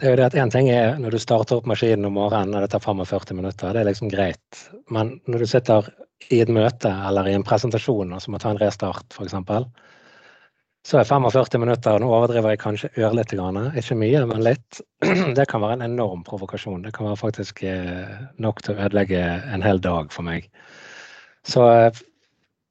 det 0.00 0.06
er 0.06 0.14
jo 0.14 0.16
det 0.16 0.28
at 0.30 0.36
en 0.40 0.50
ting 0.50 0.70
er 0.72 0.96
når 1.00 1.12
du 1.12 1.20
starter 1.20 1.58
opp 1.58 1.66
maskinen 1.68 2.08
om 2.08 2.14
morgenen 2.16 2.56
og 2.56 2.64
det 2.64 2.70
tar 2.72 2.80
45 2.80 3.36
minutter, 3.36 3.74
det 3.74 3.82
er 3.82 3.90
liksom 3.90 4.08
greit. 4.08 4.62
Men 4.90 5.18
når 5.28 5.44
du 5.44 5.50
sitter 5.50 5.90
i 6.30 6.40
et 6.40 6.48
møte 6.52 6.88
eller 6.88 7.28
i 7.28 7.34
en 7.36 7.44
presentasjon 7.44 8.14
og 8.14 8.22
så 8.22 8.32
må 8.32 8.40
ta 8.40 8.54
en 8.54 8.62
restart, 8.62 9.04
f.eks., 9.12 9.36
så 10.82 10.98
er 10.98 11.06
45 11.06 11.60
minutter, 11.62 12.00
nå 12.00 12.08
overdriver 12.10 12.54
jeg 12.54 12.58
kanskje 12.58 12.88
ørlite 12.98 13.36
grann, 13.38 13.68
ikke 13.78 13.94
mye, 14.00 14.24
men 14.26 14.42
litt. 14.42 14.80
Det 15.38 15.44
kan 15.50 15.62
være 15.62 15.76
en 15.78 15.84
enorm 15.86 16.24
provokasjon. 16.26 16.82
Det 16.82 16.90
kan 16.96 17.06
være 17.06 17.20
faktisk 17.20 17.62
eh, 17.62 18.16
nok 18.42 18.64
til 18.64 18.74
å 18.74 18.88
ødelegge 18.88 19.20
en 19.54 19.62
hel 19.62 19.78
dag 19.84 20.10
for 20.10 20.26
meg. 20.26 20.48
Så 21.46 21.68
eh, 21.70 22.02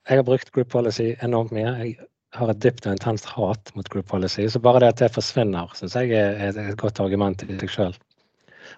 jeg 0.09 0.19
har 0.19 0.27
brukt 0.27 0.51
group 0.51 0.73
policy 0.73 1.13
enormt 1.23 1.55
mye. 1.55 1.71
Jeg 1.85 2.10
har 2.37 2.51
et 2.51 2.61
dypt 2.63 2.87
og 2.87 2.95
intenst 2.95 3.27
hat 3.33 3.71
mot 3.75 3.89
group 3.91 4.07
policy. 4.07 4.47
Så 4.47 4.61
bare 4.63 4.79
det 4.83 4.93
at 4.93 5.03
det 5.03 5.11
forsvinner, 5.15 5.71
syns 5.75 5.97
jeg 5.97 6.13
er 6.15 6.47
et 6.47 6.77
godt 6.79 7.01
argument 7.03 7.43
i 7.43 7.57
seg 7.59 7.73
sjøl. 7.75 7.95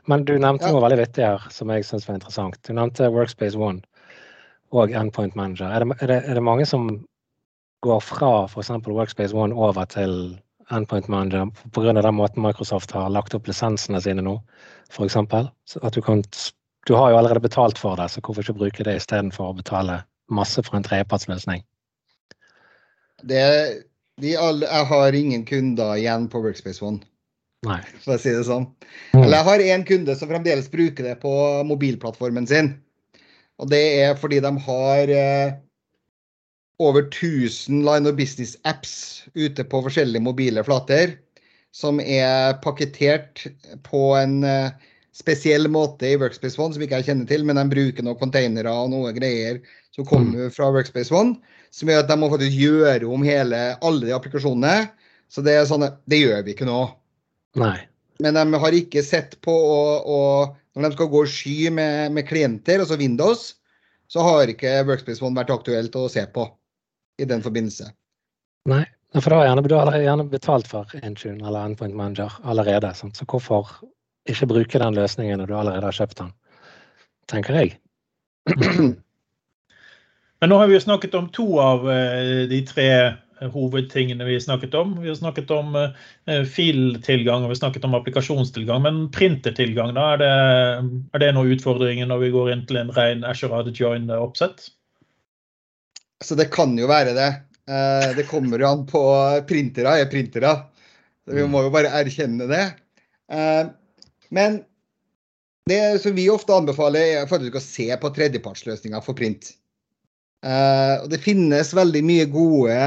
Men 0.10 0.26
du 0.26 0.34
nevnte 0.36 0.68
ja. 0.68 0.74
noe 0.74 0.84
veldig 0.84 1.00
vittig 1.04 1.26
her 1.26 1.44
som 1.54 1.72
jeg 1.72 1.86
syns 1.86 2.08
var 2.10 2.18
interessant. 2.18 2.58
Du 2.66 2.74
nevnte 2.74 3.12
Workspace 3.14 3.60
One 3.60 3.84
og 4.74 4.94
Endpoint 4.98 5.36
Manager. 5.38 5.70
Er 5.70 5.84
det, 5.84 5.98
er 6.02 6.10
det, 6.10 6.20
er 6.26 6.40
det 6.40 6.46
mange 6.46 6.66
som 6.66 6.90
går 7.84 8.02
fra 8.02 8.32
f.eks. 8.48 8.72
Workspace 8.88 9.36
ONE 9.36 9.56
over 9.56 9.86
til 9.92 10.16
Endpoint 10.72 11.10
Manager 11.12 11.52
pga. 11.76 11.94
den 12.02 12.16
måten 12.16 12.44
Microsoft 12.44 12.92
har 12.96 13.12
lagt 13.12 13.36
opp 13.36 13.48
lisensene 13.48 14.02
sine 14.02 14.24
nå, 14.24 14.38
f.eks. 14.90 15.20
At 15.20 15.94
du 15.94 16.02
kan 16.02 16.24
Du 16.88 16.96
har 16.96 17.12
jo 17.12 17.18
allerede 17.18 17.40
betalt 17.40 17.78
for 17.80 17.96
det, 17.96 18.10
så 18.12 18.20
hvorfor 18.20 18.42
ikke 18.42 18.54
bruke 18.60 18.84
det 18.84 18.98
istedenfor 19.00 19.52
å 19.52 19.56
betale 19.56 20.02
masse 20.28 20.60
for 20.64 20.76
en 20.76 20.84
tredjepartsløsning? 20.84 21.62
Det, 23.24 23.44
de 24.22 24.36
alle, 24.38 24.68
jeg 24.68 24.90
har 24.92 25.18
ingen 25.18 25.46
kunder 25.48 25.96
igjen 25.98 26.30
på 26.32 26.42
Workspace 26.44 26.84
ONE. 26.86 27.04
Nei. 27.64 27.80
For 28.04 28.18
å 28.18 28.20
si 28.20 28.34
det 28.36 28.46
sånn. 28.48 28.68
Mm. 29.14 29.22
Eller 29.22 29.38
jeg 29.38 29.48
har 29.48 29.66
én 29.74 29.86
kunde 29.88 30.16
som 30.20 30.32
fremdeles 30.32 30.72
bruker 30.72 31.08
det 31.08 31.16
på 31.22 31.34
mobilplattformen 31.68 32.48
sin. 32.50 32.74
Og 33.62 33.70
det 33.72 33.84
er 34.04 34.18
fordi 34.20 34.42
de 34.44 34.52
har 34.66 35.12
eh, 35.14 35.54
over 36.84 37.06
1000 37.08 37.84
line 37.86 38.10
of 38.10 38.18
business-apps 38.18 38.96
ute 39.38 39.64
på 39.64 39.84
forskjellige 39.86 40.26
mobile 40.26 40.64
flater. 40.68 41.16
Som 41.74 42.02
er 42.04 42.60
pakketert 42.62 43.48
på 43.88 44.12
en 44.20 44.44
eh, 44.46 44.76
spesiell 45.16 45.70
måte 45.72 46.12
i 46.12 46.20
Workspace 46.22 46.60
ONE, 46.62 46.76
som 46.76 46.84
ikke 46.84 47.00
jeg 47.02 47.10
kjenner 47.12 47.30
til, 47.30 47.46
men 47.48 47.58
de 47.58 47.66
bruker 47.72 48.06
noen 48.06 48.20
containere 48.20 48.70
og 48.70 48.92
noe 48.92 49.14
greier 49.16 49.62
som 49.96 50.06
kommer 50.10 50.50
mm. 50.50 50.54
fra 50.54 50.70
Workspace 50.74 51.14
ONE. 51.16 51.40
Som 51.74 51.90
gjør 51.90 52.04
at 52.04 52.12
de 52.12 52.18
må 52.22 52.30
faktisk 52.30 52.54
gjøre 52.60 53.10
om 53.10 53.24
hele, 53.26 53.62
alle 53.82 54.06
de 54.06 54.14
applikasjonene. 54.14 54.92
Så 55.32 55.42
det 55.46 55.56
er 55.58 55.66
sånn, 55.66 55.88
det 56.10 56.20
gjør 56.22 56.44
vi 56.46 56.54
ikke 56.54 56.68
nå. 56.70 56.84
Nei. 57.58 57.78
Men 58.22 58.38
de 58.38 58.62
har 58.62 58.76
ikke 58.78 59.02
sett 59.06 59.40
på 59.42 59.54
å, 59.54 59.80
å 60.06 60.20
Når 60.74 60.88
de 60.88 60.96
skal 60.96 61.10
gå 61.10 61.20
sky 61.30 61.58
med, 61.70 62.14
med 62.14 62.26
klienter, 62.26 62.82
altså 62.82 62.98
Windows, 62.98 63.42
så 64.10 64.24
har 64.26 64.50
ikke 64.50 64.72
Workspace 64.88 65.22
ONE 65.22 65.38
vært 65.38 65.52
aktuelt 65.54 65.96
å 65.98 66.08
se 66.10 66.24
på 66.34 66.48
i 67.22 67.28
den 67.30 67.44
forbindelse. 67.46 67.92
Nei, 68.70 68.82
for 69.20 69.30
da 69.30 69.44
har 69.44 69.52
gjerne, 69.52 69.82
har 69.94 70.02
gjerne 70.02 70.26
betalt 70.32 70.70
for 70.72 70.90
Intune 71.04 71.46
eller 71.46 71.70
Endpoint 71.70 71.94
Manager 71.94 72.34
allerede. 72.42 72.90
Sant? 72.98 73.20
Så 73.20 73.28
hvorfor 73.30 73.70
ikke 74.30 74.50
bruke 74.50 74.82
den 74.82 74.98
løsningen 74.98 75.42
når 75.42 75.52
du 75.52 75.56
allerede 75.60 75.90
har 75.90 75.98
kjøpt 76.00 76.24
den, 76.24 76.34
tenker 77.30 77.60
jeg. 77.60 77.76
Men 80.44 80.52
nå 80.52 80.58
har 80.60 80.68
vi 80.68 80.76
jo 80.76 80.84
snakket 80.84 81.14
om 81.16 81.30
to 81.32 81.46
av 81.64 81.86
eh, 81.88 82.42
de 82.52 82.58
tre 82.68 82.88
hovedtingene 83.48 84.26
vi 84.28 84.34
har 84.36 84.42
snakket 84.44 84.74
om. 84.76 84.98
Vi 85.00 85.08
har 85.08 85.16
snakket 85.16 85.52
om 85.56 85.72
uh, 85.76 86.44
filtilgang 86.52 87.46
og 87.46 87.48
vi 87.48 87.56
har 87.56 87.62
snakket 87.62 87.88
om 87.88 87.96
applikasjonstilgang. 87.96 88.84
Men 88.84 89.00
printertilgang, 89.16 89.94
da, 89.96 90.10
er 90.14 90.20
det, 90.20 90.34
er 91.16 91.24
det 91.24 91.32
noen 91.38 91.56
utfordringer 91.56 92.12
når 92.12 92.26
vi 92.26 92.34
går 92.36 92.52
inn 92.54 92.66
til 92.68 92.82
en 92.82 92.92
ren 92.92 93.24
Azure 93.28 93.72
Join-oppsett? 93.72 94.68
Så 96.24 96.36
det 96.40 96.50
kan 96.52 96.76
jo 96.80 96.92
være 96.92 97.16
det. 97.16 97.32
Eh, 97.72 98.12
det 98.20 98.28
kommer 98.28 98.60
jo 98.60 98.68
an 98.68 98.86
på 98.92 99.02
printere 99.48 99.96
er 100.04 100.12
printere. 100.12 100.58
Vi 101.32 101.48
må 101.48 101.64
jo 101.64 101.72
bare 101.72 101.96
erkjenne 102.04 102.52
det. 102.52 102.64
Eh, 103.32 103.64
men 104.36 104.60
det 105.72 105.84
som 106.04 106.20
vi 106.20 106.28
ofte 106.28 106.52
anbefaler, 106.52 107.24
er 107.24 107.32
faktisk 107.32 107.56
å 107.56 107.64
se 107.64 107.88
på 107.96 108.16
tredjepartsløsninger 108.20 109.04
for 109.08 109.16
print. 109.16 109.54
Eh, 110.44 110.96
og 111.04 111.08
det 111.12 111.22
finnes 111.24 111.74
veldig 111.76 112.02
mye 112.06 112.26
gode 112.32 112.80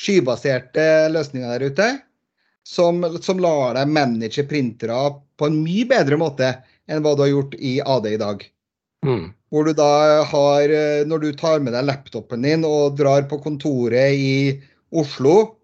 skybaserte 0.00 0.86
løsninger 1.12 1.52
der 1.52 1.66
ute 1.68 1.88
som, 2.66 3.02
som 3.20 3.42
lar 3.42 3.76
deg 3.76 3.92
manage 3.92 4.46
printere 4.48 5.00
på 5.36 5.48
en 5.50 5.60
mye 5.64 5.84
bedre 5.90 6.16
måte 6.20 6.54
enn 6.90 7.04
hva 7.04 7.12
du 7.16 7.24
har 7.26 7.32
gjort 7.34 7.56
i 7.58 7.76
AD 7.84 8.08
i 8.08 8.20
dag. 8.20 8.44
Mm. 9.06 9.30
Hvor 9.50 9.66
du 9.66 9.72
da 9.74 10.22
har 10.28 10.72
Når 11.08 11.22
du 11.22 11.30
tar 11.34 11.62
med 11.64 11.72
deg 11.74 11.86
laptopen 11.88 12.44
din 12.44 12.66
og 12.68 12.98
drar 12.98 13.24
på 13.30 13.40
kontoret 13.42 14.14
i 14.14 14.60
Oslo, 14.90 15.60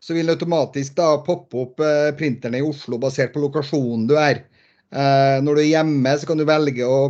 så 0.00 0.14
vil 0.14 0.26
det 0.26 0.38
automatisk 0.38 0.94
da 0.98 1.16
poppe 1.26 1.58
opp 1.64 1.82
eh, 1.82 2.10
printerne 2.18 2.60
i 2.60 2.66
Oslo 2.66 2.98
basert 3.02 3.34
på 3.34 3.42
lokasjonen 3.42 4.06
du 4.10 4.14
er. 4.18 4.44
Eh, 4.94 5.38
når 5.42 5.58
du 5.58 5.62
er 5.64 5.72
hjemme, 5.72 6.14
så 6.18 6.28
kan 6.28 6.38
du 6.38 6.46
velge 6.48 6.86
å, 6.86 7.00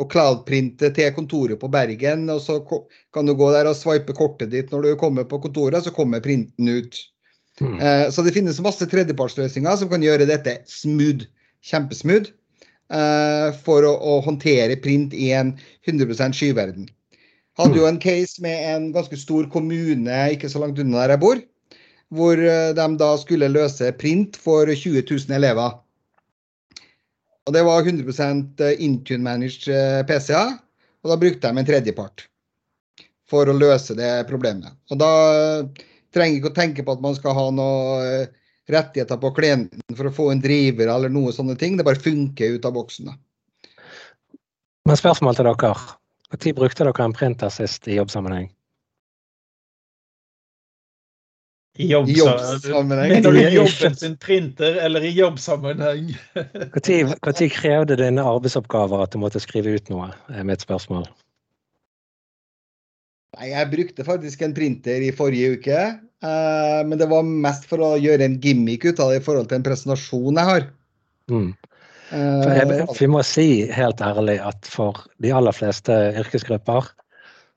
å 0.00 0.06
cloud-printe 0.10 0.90
til 0.96 1.10
kontoret 1.16 1.60
på 1.60 1.70
Bergen. 1.72 2.28
og 2.30 2.40
Så 2.42 2.60
kan 3.14 3.26
du 3.26 3.34
gå 3.38 3.50
der 3.54 3.70
og 3.70 3.76
swipe 3.78 4.16
kortet 4.16 4.52
ditt 4.54 4.72
når 4.72 4.82
du 4.82 4.94
kommer 5.00 5.26
på 5.28 5.40
kontoret, 5.42 5.84
så 5.84 5.94
kommer 5.94 6.24
printen 6.24 6.68
ut. 6.68 6.98
Mm. 7.60 7.78
Eh, 7.78 8.06
så 8.10 8.24
det 8.26 8.34
finnes 8.34 8.62
masse 8.62 8.86
tredjepartsløsninger 8.90 9.76
som 9.78 9.90
kan 9.92 10.02
gjøre 10.02 10.26
dette 10.30 10.58
smooth, 10.70 11.28
kjempesmooth. 11.64 12.32
For 13.64 13.82
å, 13.88 13.90
å 13.96 14.18
håndtere 14.22 14.76
print 14.78 15.14
i 15.16 15.30
en 15.34 15.54
100% 15.88 16.36
skyverden. 16.36 16.84
Hadde 17.58 17.80
jo 17.80 17.86
mm. 17.86 17.94
en 17.94 17.98
case 17.98 18.42
med 18.44 18.60
en 18.68 18.84
ganske 18.94 19.16
stor 19.18 19.48
kommune 19.50 20.18
ikke 20.34 20.50
så 20.52 20.60
langt 20.62 20.78
unna 20.78 21.00
der 21.00 21.14
jeg 21.14 21.22
bor 21.22 21.40
hvor 22.14 22.38
eh, 22.38 22.74
de 22.76 22.86
da 23.00 23.14
skulle 23.20 23.52
løse 23.52 23.92
print 24.00 24.36
for 24.40 24.68
20 24.70 25.04
000 25.10 25.36
elever. 25.36 25.78
Og 27.44 27.52
Det 27.52 27.64
var 27.66 27.82
100 27.84 28.14
eh, 28.64 28.84
Intune-managed 28.86 29.68
eh, 29.68 30.04
PC-er, 30.08 30.54
og 31.04 31.10
da 31.12 31.18
brukte 31.20 31.50
de 31.50 31.60
en 31.60 31.68
tredjepart 31.68 32.24
for 33.28 33.48
å 33.48 33.56
løse 33.56 33.96
det 33.98 34.12
problemet. 34.30 34.72
Og 34.92 35.00
Da 35.00 35.10
trenger 36.14 36.32
jeg 36.32 36.40
ikke 36.40 36.52
å 36.52 36.56
tenke 36.56 36.86
på 36.86 36.94
at 36.94 37.04
man 37.04 37.16
skal 37.18 37.36
ha 37.36 37.50
noen 37.52 38.32
rettigheter 38.70 39.20
på 39.20 39.32
klienten 39.36 39.96
for 39.96 40.08
å 40.08 40.14
få 40.14 40.30
en 40.32 40.40
driver 40.40 40.88
eller 40.88 41.12
noe 41.12 41.32
sånne 41.36 41.56
ting. 41.60 41.76
Det 41.76 41.84
bare 41.84 42.00
funker 42.00 42.56
ut 42.56 42.64
av 42.64 42.76
boksen. 42.78 43.12
Men 44.88 45.00
spørsmål 45.00 45.36
til 45.36 45.48
dere. 45.50 45.74
Når 46.32 46.56
brukte 46.56 46.86
dere 46.86 47.04
en 47.04 47.16
printer 47.16 47.52
sist 47.52 47.88
i 47.88 47.98
jobbsammenheng? 47.98 48.48
I 51.74 51.88
jobbsammenheng? 51.90 53.10
Mener 53.10 53.34
du 53.34 53.40
jobben 53.50 53.96
sin 53.98 54.14
printer 54.22 54.76
eller 54.84 55.02
i 55.02 55.10
jobbsammenheng? 55.10 56.12
Når 56.74 57.48
krevde 57.50 57.98
dine 57.98 58.22
arbeidsoppgaver 58.22 59.02
at 59.02 59.14
du 59.14 59.18
måtte 59.18 59.42
skrive 59.42 59.74
ut 59.74 59.90
noe, 59.90 60.12
er 60.30 60.46
mitt 60.46 60.62
spørsmål. 60.62 61.08
Nei, 63.34 63.50
Jeg 63.50 63.70
brukte 63.72 64.06
faktisk 64.06 64.44
en 64.46 64.54
printer 64.54 65.02
i 65.02 65.10
forrige 65.14 65.58
uke. 65.58 65.82
Eh, 66.24 66.80
men 66.86 66.98
det 67.00 67.10
var 67.10 67.26
mest 67.26 67.66
for 67.66 67.82
å 67.82 67.94
gjøre 67.98 68.28
en 68.28 68.38
gimmick 68.40 68.86
ut 68.86 69.02
av 69.02 69.10
det 69.10 69.20
i 69.20 69.24
forhold 69.24 69.50
til 69.50 69.58
en 69.58 69.66
presentasjon 69.66 70.38
jeg 70.38 70.50
har. 70.52 70.68
Mm. 71.32 71.54
Jeg, 72.14 72.84
vi 72.94 73.06
må 73.10 73.22
si 73.26 73.48
helt 73.72 74.02
ærlig 74.04 74.36
at 74.44 74.68
for 74.70 75.08
de 75.24 75.32
aller 75.34 75.56
fleste 75.56 75.94
yrkesgrupper 76.20 76.92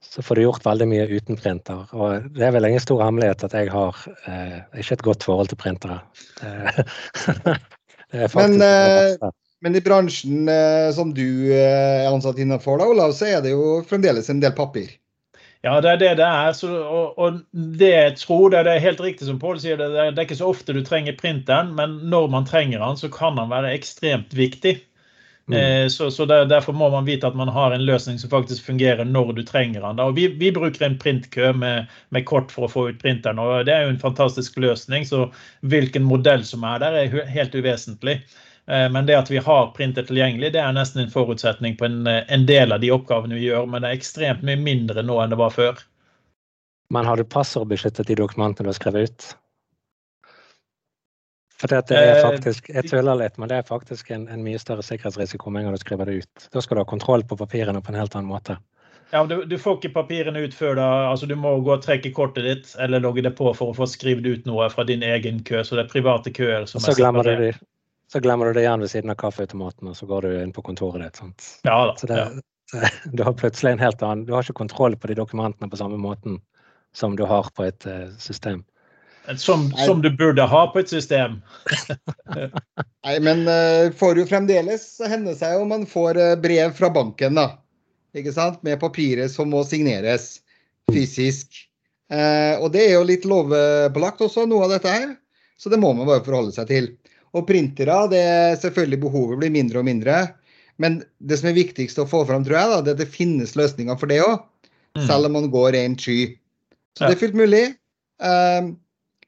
så 0.04 0.22
får 0.22 0.34
du 0.34 0.42
gjort 0.42 0.66
veldig 0.66 0.86
mye 0.88 1.06
uten 1.10 1.38
printer. 1.38 1.82
Og 1.96 2.28
det 2.36 2.46
er 2.46 2.54
vel 2.54 2.68
ingen 2.68 2.82
stor 2.82 3.02
hemmelighet 3.02 3.44
at 3.48 3.56
jeg 3.56 3.72
har 3.72 3.98
eh, 4.30 4.60
ikke 4.78 4.98
et 4.98 5.04
godt 5.10 5.26
forhold 5.26 5.50
til 5.50 5.60
printere. 5.60 5.98
men, 8.38 8.62
eh, 8.62 9.28
men, 9.64 9.74
i 9.74 9.82
bransjen 9.84 10.48
eh, 10.52 10.88
som 10.94 11.12
du 11.16 11.50
eh, 11.50 12.06
er 12.06 12.12
ansatt 12.12 12.38
innenfor, 12.38 12.78
da, 12.80 12.88
Olav, 12.88 13.14
så 13.18 13.28
er 13.34 13.44
det 13.44 13.56
jo 13.56 13.82
fremdeles 13.88 14.30
en 14.30 14.42
del 14.44 14.54
papir. 14.56 14.94
Ja, 15.66 15.80
det 15.82 15.90
er 15.90 15.98
det 15.98 16.10
det 16.20 16.26
er. 16.26 16.52
Så, 16.54 16.70
og, 16.70 17.18
og, 17.18 17.40
det 17.52 17.90
jeg 17.90 18.12
tror, 18.20 18.52
det 18.54 18.62
er 18.62 18.84
helt 18.84 19.00
riktig 19.02 19.26
som 19.26 19.40
Pål 19.42 19.58
sier, 19.58 19.80
det, 19.80 19.90
det 20.14 20.22
er 20.22 20.28
ikke 20.28 20.38
så 20.38 20.52
ofte 20.52 20.76
du 20.76 20.84
trenger 20.86 21.18
printeren, 21.18 21.74
men 21.78 21.98
når 22.12 22.30
man 22.30 22.46
trenger 22.46 22.78
den, 22.84 23.00
så 23.00 23.10
kan 23.10 23.36
den 23.40 23.50
være 23.50 23.74
ekstremt 23.74 24.36
viktig. 24.38 24.78
Mm. 25.48 25.84
Eh, 25.84 25.88
så, 25.88 26.10
så 26.10 26.24
der, 26.24 26.44
Derfor 26.44 26.72
må 26.72 26.90
man 26.90 27.04
vite 27.04 27.26
at 27.26 27.36
man 27.36 27.48
har 27.48 27.72
en 27.72 27.84
løsning 27.84 28.18
som 28.18 28.30
faktisk 28.30 28.64
fungerer 28.64 29.04
når 29.04 29.32
du 29.32 29.42
trenger 29.42 29.80
den. 29.80 30.00
Og 30.00 30.16
vi, 30.16 30.26
vi 30.28 30.52
bruker 30.52 30.86
en 30.86 30.98
printkø 30.98 31.52
med, 31.52 31.86
med, 32.08 32.26
kort 32.28 32.52
for 32.52 32.66
å 32.66 32.72
få 32.72 32.88
ut 32.90 33.00
printeren. 33.00 33.40
og 33.40 33.64
Det 33.66 33.74
er 33.74 33.86
jo 33.86 33.94
en 33.94 34.02
fantastisk 34.02 34.58
løsning. 34.60 35.06
så 35.08 35.30
Hvilken 35.60 36.04
modell 36.04 36.44
som 36.44 36.66
er 36.68 36.84
der, 36.84 37.00
er 37.00 37.32
helt 37.32 37.54
uvesentlig. 37.56 38.20
Eh, 38.68 38.86
men 38.92 39.08
det 39.08 39.16
at 39.16 39.32
vi 39.32 39.40
har 39.40 39.72
printer 39.76 40.04
tilgjengelig, 40.04 40.52
det 40.52 40.60
er 40.60 40.76
nesten 40.76 41.06
en 41.06 41.12
forutsetning 41.12 41.78
på 41.80 41.88
en, 41.88 42.06
en 42.06 42.46
del 42.46 42.72
av 42.72 42.84
de 42.84 42.92
oppgavene 42.92 43.40
vi 43.40 43.48
gjør. 43.48 43.66
Men 43.66 43.82
det 43.82 43.92
er 43.92 44.02
ekstremt 44.02 44.44
mye 44.44 44.60
mindre 44.60 45.04
nå 45.06 45.20
enn 45.22 45.32
det 45.32 45.40
var 45.40 45.56
før. 45.56 45.84
Men 46.92 47.08
har 47.08 47.20
du 47.20 47.24
passordbeskyttet 47.24 48.08
de 48.08 48.20
dokumentene 48.20 48.68
du 48.68 48.72
har 48.72 48.76
skrevet 48.76 49.08
ut? 49.08 49.34
For 51.58 51.70
det 51.70 51.90
er 51.90 52.12
eh, 52.12 52.22
faktisk, 52.22 52.68
Jeg 52.70 52.86
tuller 52.86 53.18
litt, 53.18 53.38
men 53.38 53.50
det 53.50 53.56
er 53.58 53.66
faktisk 53.66 54.12
en, 54.14 54.28
en 54.30 54.42
mye 54.44 54.58
større 54.62 54.84
sikkerhetsrisiko 54.86 55.50
med 55.50 55.64
en 55.64 55.68
gang 55.68 55.78
du 55.78 55.82
skriver 55.82 56.06
det 56.06 56.20
ut. 56.22 56.50
Da 56.54 56.62
skal 56.62 56.78
du 56.78 56.84
ha 56.84 56.88
kontroll 56.88 57.24
på 57.26 57.38
papirene 57.40 57.82
på 57.82 57.90
en 57.90 57.98
helt 57.98 58.14
annen 58.14 58.30
måte. 58.30 58.58
Ja, 59.10 59.24
du, 59.26 59.40
du, 59.48 59.56
får 59.58 59.78
ikke 59.78 59.94
papirene 59.96 60.42
ut 60.44 60.54
før 60.54 60.76
da. 60.76 60.86
altså 61.10 61.26
Du 61.26 61.34
må 61.40 61.54
gå 61.64 61.72
og 61.78 61.82
trekke 61.82 62.12
kortet 62.14 62.44
ditt 62.44 62.74
eller 62.78 63.00
logge 63.00 63.24
det 63.24 63.32
på 63.38 63.50
for 63.56 63.72
å 63.72 63.76
få 63.76 63.88
skrevet 63.88 64.26
ut 64.28 64.46
noe 64.46 64.68
fra 64.70 64.84
din 64.86 65.02
egen 65.02 65.40
kø. 65.48 65.64
Så 65.64 65.78
det 65.78 65.86
er 65.86 65.92
private 65.94 66.32
køer 66.36 66.68
som 66.68 66.84
så 66.84 66.92
er 66.92 67.00
glemmer, 67.00 67.24
du, 67.26 67.64
så 68.12 68.22
glemmer 68.22 68.50
du 68.50 68.58
det 68.58 68.66
igjen 68.66 68.84
ved 68.84 68.92
siden 68.92 69.14
av 69.14 69.18
kaffeautomaten, 69.18 69.88
og 69.90 69.96
så 69.96 70.06
går 70.10 70.28
du 70.28 70.38
inn 70.42 70.54
på 70.54 70.64
kontoret 70.66 71.06
ditt. 71.06 71.22
sant? 71.22 71.50
Ja 71.66 71.80
da. 71.88 71.96
Så 71.98 72.10
det, 72.10 72.20
ja. 72.20 72.44
Du 73.16 73.24
har 73.24 73.32
plutselig 73.32 73.72
en 73.72 73.80
helt 73.80 74.02
annen 74.04 74.26
Du 74.28 74.34
har 74.36 74.44
ikke 74.44 74.60
kontroll 74.60 74.92
på 75.00 75.08
de 75.08 75.16
dokumentene 75.16 75.70
på 75.72 75.80
samme 75.80 75.96
måten 75.96 76.36
som 76.92 77.16
du 77.16 77.24
har 77.28 77.48
på 77.56 77.64
et 77.64 77.86
uh, 77.88 78.10
system. 78.20 78.60
Som, 79.36 79.72
som, 79.76 80.02
du 80.02 80.08
burde 80.16 80.42
ha 80.48 80.60
på 80.72 80.80
et 80.80 80.88
system. 80.88 81.40
Nei, 83.04 83.16
men 83.20 83.42
uh, 83.44 83.92
får 83.92 84.22
jo 84.22 84.26
fremdeles 84.30 84.86
hende 85.04 85.34
seg 85.36 85.60
om 85.60 85.68
man 85.74 85.84
får 85.88 86.16
uh, 86.16 86.36
brev 86.40 86.72
fra 86.78 86.88
banken, 86.94 87.36
da. 87.36 87.50
Ikke 88.16 88.32
sant? 88.32 88.62
Med 88.64 88.80
papiret 88.80 89.28
som 89.32 89.50
må 89.52 89.60
signeres 89.68 90.38
fysisk. 90.88 91.60
Uh, 92.08 92.56
og 92.62 92.72
det 92.72 92.86
er 92.86 92.96
jo 92.96 93.04
litt 93.10 93.28
lovpålagt 93.28 94.24
også, 94.24 94.46
noe 94.48 94.64
av 94.64 94.78
dette 94.78 94.96
her. 94.96 95.12
Så 95.60 95.68
det 95.68 95.80
må 95.82 95.92
man 95.92 96.08
bare 96.08 96.24
forholde 96.24 96.54
seg 96.56 96.70
til. 96.72 96.90
Og 97.36 97.44
printere, 97.48 98.00
det 98.08 98.24
er 98.24 98.58
selvfølgelig 98.62 99.02
behovet 99.04 99.42
blir 99.42 99.52
mindre 99.52 99.82
og 99.82 99.88
mindre. 99.90 100.22
Men 100.80 101.02
det 101.18 101.40
som 101.40 101.50
er 101.50 101.58
viktigst 101.58 101.98
å 102.00 102.08
få 102.08 102.22
fram, 102.24 102.46
tror 102.46 102.62
jeg, 102.62 102.72
da, 102.72 102.80
det 102.80 102.94
er 102.94 102.96
at 102.96 103.04
det 103.04 103.12
finnes 103.12 103.56
løsninger 103.58 103.98
for 104.00 104.08
det 104.08 104.22
òg. 104.24 104.38
Mm. 104.96 105.04
Selv 105.04 105.28
om 105.28 105.36
man 105.36 105.50
går 105.52 105.74
rent 105.76 106.00
sky. 106.00 106.20
Så 106.96 107.04
ja. 107.04 107.10
det 107.10 107.18
er 107.18 107.22
fullt 107.26 107.38
mulig. 107.38 107.64
Uh, 108.22 108.72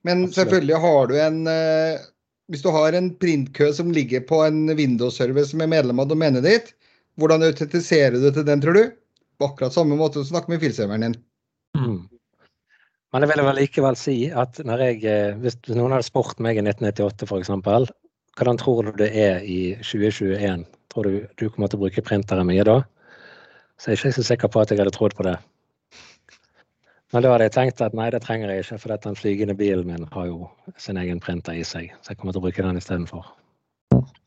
men 0.06 0.24
Absolutt. 0.24 0.36
selvfølgelig 0.36 0.80
har 0.84 1.10
du 1.10 1.16
en 1.20 1.40
eh, 1.50 2.06
Hvis 2.50 2.62
du 2.64 2.70
har 2.74 2.96
en 2.98 3.12
printkø 3.14 3.68
som 3.72 3.92
ligger 3.94 4.24
på 4.26 4.40
en 4.42 4.64
Windows-server 4.74 5.44
som 5.46 5.60
er 5.62 5.70
medlem 5.70 6.00
av 6.02 6.08
domenet 6.10 6.42
ditt, 6.42 6.72
hvordan 7.20 7.44
autentiserer 7.46 8.16
du 8.18 8.30
til 8.34 8.46
den, 8.46 8.62
tror 8.64 8.74
du? 8.74 8.88
På 9.38 9.52
akkurat 9.52 9.76
samme 9.76 9.94
måte 9.94 10.18
som 10.18 10.26
du 10.26 10.30
snakker 10.32 10.50
med 10.50 10.64
filserveren 10.64 11.04
din. 11.04 11.14
Mm. 11.78 12.00
Men 13.10 13.22
jeg 13.22 13.30
vil 13.30 13.44
vel 13.46 13.58
likevel 13.58 13.98
si 13.98 14.16
at 14.34 14.58
når 14.66 14.82
jeg, 14.86 14.98
eh, 15.06 15.38
hvis 15.38 15.60
noen 15.70 15.94
hadde 15.94 16.08
spurt 16.08 16.42
meg 16.42 16.58
i 16.58 16.64
1998 16.64 17.30
f.eks. 17.30 17.94
Hvordan 18.38 18.58
tror 18.58 18.86
du 18.86 18.92
det 18.98 19.10
er 19.14 19.46
i 19.46 19.60
2021? 19.82 20.66
Tror 20.90 21.06
du 21.06 21.16
du 21.38 21.48
kommer 21.50 21.70
til 21.70 21.78
å 21.78 21.84
bruke 21.84 22.06
printere 22.06 22.46
mye 22.46 22.66
da? 22.66 22.80
Så 23.78 23.92
jeg 23.92 23.96
er 23.96 24.02
ikke 24.02 24.18
så 24.18 24.26
sikker 24.26 24.50
på 24.52 24.62
at 24.62 24.74
jeg 24.74 24.82
hadde 24.82 24.94
trodd 24.94 25.14
på 25.18 25.26
det. 25.26 25.38
Men 27.10 27.24
da 27.24 27.32
hadde 27.32 27.48
jeg 27.48 27.56
tenkt 27.56 27.82
at 27.82 27.94
nei, 27.98 28.06
det 28.14 28.22
trenger 28.22 28.52
jeg 28.52 28.64
ikke, 28.64 28.78
for 28.84 29.02
den 29.04 29.16
flygende 29.18 29.56
bilen 29.58 29.88
min 29.88 30.06
har 30.14 30.28
jo 30.28 30.46
sin 30.78 30.98
egen 31.00 31.18
printer 31.22 31.58
i 31.58 31.64
seg. 31.66 31.90
Så 32.04 32.12
jeg 32.12 32.20
kommer 32.20 32.36
til 32.36 32.42
å 32.42 32.44
bruke 32.46 32.66
den 32.66 32.78
istedenfor. 32.78 33.26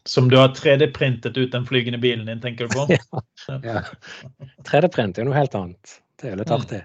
Som 0.09 0.27
du 0.27 0.35
har 0.35 0.51
3D-printet 0.51 1.37
ut 1.39 1.53
den 1.53 1.65
flygende 1.65 2.01
bilen 2.03 2.27
din, 2.27 2.41
tenker 2.43 2.67
du 2.67 2.75
på? 2.75 2.87
ja. 3.47 3.59
ja. 3.63 3.83
3D-print 4.67 5.15
er 5.15 5.23
jo 5.23 5.29
noe 5.29 5.39
helt 5.39 5.55
annet. 5.55 5.99
Det 6.19 6.27
er 6.27 6.35
jo 6.35 6.41
litt 6.41 6.51
mm. 6.51 6.57
artig. 6.57 6.81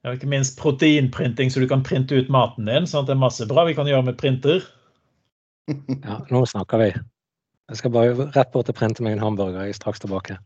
Ja, 0.00 0.14
ikke 0.14 0.30
minst 0.30 0.60
proteinprinting, 0.60 1.50
så 1.50 1.60
du 1.60 1.66
kan 1.68 1.82
printe 1.84 2.16
ut 2.16 2.30
maten 2.32 2.70
din. 2.70 2.86
sånn 2.88 3.02
at 3.02 3.10
det 3.10 3.16
er 3.18 3.24
masse 3.24 3.48
bra 3.50 3.66
vi 3.68 3.74
kan 3.76 3.90
gjøre 3.90 4.06
med 4.06 4.20
printer. 4.20 4.62
ja, 5.68 6.20
nå 6.30 6.44
snakker 6.48 6.80
vi. 6.80 6.92
Jeg 7.70 7.82
skal 7.82 7.92
bare 7.94 8.30
rett 8.30 8.54
bort 8.54 8.70
og 8.70 8.78
printe 8.78 9.02
meg 9.04 9.18
en 9.18 9.26
hamburger. 9.26 9.66
Jeg 9.66 9.74
er 9.74 9.80
straks 9.82 10.00
tilbake. 10.02 10.38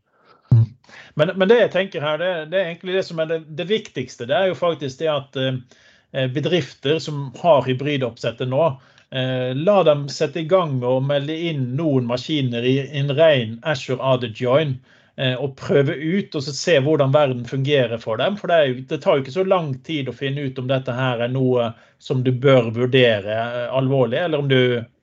Men, 1.15 1.33
men, 1.37 1.49
det 1.51 1.61
jeg 1.61 1.73
tenker 1.75 2.05
her, 2.05 2.19
det, 2.21 2.31
det, 2.53 2.61
er 2.61 2.71
egentlig 2.73 2.97
det 2.99 3.05
som 3.09 3.21
er 3.23 3.31
det, 3.31 3.41
det, 3.59 3.69
viktigste. 3.71 4.27
Det 4.31 4.37
er 4.37 4.51
jo 4.51 4.59
faktisk 4.59 5.01
det 5.03 5.11
at 5.13 5.39
eh, 5.41 6.27
bedrifter 6.35 6.99
som 7.03 7.29
har 7.43 7.65
hybridoppsettet 7.67 8.51
nå, 8.51 8.67
eh, 9.15 9.51
la 9.57 9.77
dem 9.87 10.09
sette 10.13 10.43
i 10.43 10.49
gang 10.51 10.77
med 10.81 10.89
å 10.91 11.05
melde 11.05 11.37
inn 11.51 11.71
noen 11.79 12.09
maskiner 12.11 12.67
i 12.67 12.77
en 12.99 13.15
ren 13.15 13.59
Ashore 13.63 14.03
AD 14.15 14.31
Join. 14.35 14.79
Eh, 15.17 15.35
og 15.39 15.53
prøve 15.55 15.95
ut 15.95 16.35
og 16.35 16.43
se 16.43 16.73
hvordan 16.83 17.13
verden 17.15 17.45
fungerer 17.47 18.01
for 18.03 18.19
dem. 18.19 18.39
For 18.41 18.51
det, 18.51 18.61
jo, 18.67 18.79
det, 18.91 19.01
tar 19.03 19.19
jo 19.19 19.25
ikke 19.25 19.37
så 19.37 19.45
lang 19.47 19.69
tid 19.87 20.11
å 20.11 20.17
finne 20.17 20.49
ut 20.49 20.59
om 20.59 20.71
dette 20.71 20.95
her 20.95 21.23
er 21.23 21.31
noe 21.31 21.69
som 22.03 22.25
du 22.25 22.33
bør 22.35 22.73
vurdere 22.75 23.37
alvorlig, 23.73 24.19
eller 24.21 24.43
om 24.43 24.49
du 24.51 24.59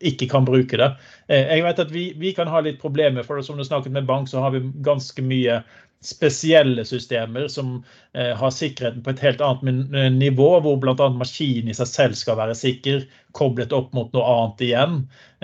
ikke 0.06 0.28
kan 0.30 0.46
bruke 0.46 0.78
det. 0.78 0.90
Jeg 1.32 1.64
vet 1.66 1.80
at 1.82 1.94
vi, 1.96 2.12
vi 2.20 2.34
kan 2.38 2.52
ha 2.52 2.60
litt 2.62 2.82
problemer, 2.82 3.24
for 3.26 3.40
som 3.42 3.58
du 3.58 3.64
snakket 3.66 3.96
med 3.96 4.10
bank, 4.10 4.28
så 4.30 4.44
har 4.44 4.54
vi 4.54 4.62
ganske 4.86 5.24
mye 5.26 5.62
spesielle 6.02 6.86
systemer 6.86 7.48
som 7.48 7.84
eh, 8.14 8.34
har 8.38 8.54
sikkerheten 8.54 9.04
på 9.06 9.14
et 9.14 9.22
helt 9.22 9.42
annet 9.46 9.96
eh, 9.96 10.10
nivå, 10.14 10.50
hvor 10.66 10.80
bl.a. 10.82 11.10
maskinen 11.14 11.70
i 11.70 11.78
seg 11.78 11.90
selv 11.90 12.18
skal 12.18 12.40
være 12.42 12.58
sikker, 12.58 13.04
koblet 13.38 13.74
opp 13.76 13.94
mot 13.94 14.10
noe 14.16 14.26
annet 14.34 14.64
igjen. 14.66 14.96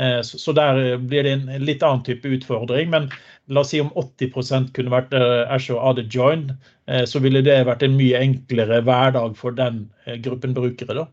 Eh, 0.02 0.20
så, 0.26 0.42
så, 0.42 0.56
der 0.58 0.98
blir 0.98 1.28
det 1.28 1.36
en 1.38 1.52
litt 1.62 1.86
annen 1.86 2.04
type 2.08 2.34
utfordring. 2.40 2.90
Men 2.94 3.12
la 3.48 3.64
oss 3.64 3.72
si 3.72 3.80
om 3.82 3.92
80 3.96 4.72
kunne 4.76 4.92
vært 4.92 5.14
eh, 5.16 5.44
Azure 5.54 5.80
Other 5.80 6.08
Join, 6.12 6.52
eh, 6.92 7.06
så 7.08 7.22
ville 7.24 7.44
det 7.46 7.60
vært 7.68 7.86
en 7.86 7.96
mye 8.00 8.20
enklere 8.20 8.82
hverdag 8.86 9.38
for 9.40 9.56
den 9.56 9.86
eh, 10.06 10.20
gruppen 10.24 10.56
brukere. 10.58 11.04
da. 11.04 11.08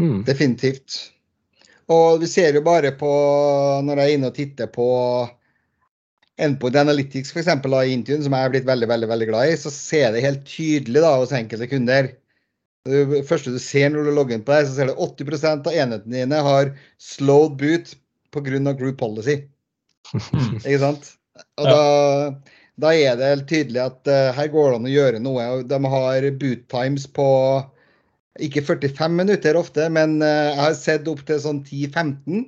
Mm. 0.00 0.24
Definitivt. 0.26 0.98
Og 1.92 2.22
vi 2.22 2.28
ser 2.30 2.56
jo 2.56 2.64
bare 2.64 2.94
på, 2.96 3.12
når 3.84 4.00
jeg 4.00 4.10
er 4.10 4.18
inne 4.18 4.30
og 4.32 4.36
titter 4.38 4.70
på 4.72 4.88
Endpoint 6.40 6.76
Analytics 6.80 7.34
eksempel, 7.36 7.76
i 7.78 7.92
Intune, 7.94 8.24
som 8.24 8.34
jeg 8.34 8.48
er 8.48 8.54
blitt 8.54 8.66
veldig 8.66 8.88
veldig, 8.90 9.08
veldig 9.12 9.28
glad 9.30 9.52
i, 9.52 9.58
så 9.60 9.70
ser 9.70 10.14
det 10.14 10.24
helt 10.24 10.46
tydelig 10.48 11.04
da, 11.04 11.12
hos 11.20 11.34
enkelte 11.36 11.68
kunder. 11.70 12.08
Det 12.88 13.22
første 13.28 13.52
du 13.52 13.60
ser 13.62 13.92
når 13.92 14.08
du 14.08 14.16
logger 14.16 14.36
inn 14.36 14.44
på 14.44 14.56
det, 14.56 14.66
så 14.68 14.78
ser 14.78 14.90
du 14.90 14.98
80% 15.00 15.68
av 15.68 15.76
enhetene 15.84 16.16
dine 16.16 16.40
har 16.48 16.72
slowed 17.00 17.60
boot 17.60 17.94
pga. 18.34 18.72
group 18.74 18.98
policy. 18.98 19.44
Ikke 20.12 20.80
sant? 20.82 21.12
Og 21.58 21.66
da, 21.66 21.78
da, 22.80 22.90
er 22.94 23.18
det 23.18 23.30
helt 23.30 23.46
tydelig 23.50 23.80
at 23.82 24.10
uh, 24.10 24.32
her 24.36 24.50
går 24.52 24.70
det 24.70 24.80
an 24.80 24.88
å 24.90 24.92
gjøre 24.94 25.22
noe. 25.22 25.46
De 25.66 25.78
har 25.94 26.28
boot 26.40 26.66
times 26.70 27.06
på 27.10 27.28
ikke 28.42 28.64
45 28.66 29.14
minutter 29.14 29.58
ofte, 29.58 29.86
men 29.94 30.18
uh, 30.22 30.50
jeg 30.52 30.60
har 30.60 30.76
sett 30.78 31.10
opp 31.10 31.24
til 31.26 31.40
sånn 31.42 31.62
10-15 31.64 32.44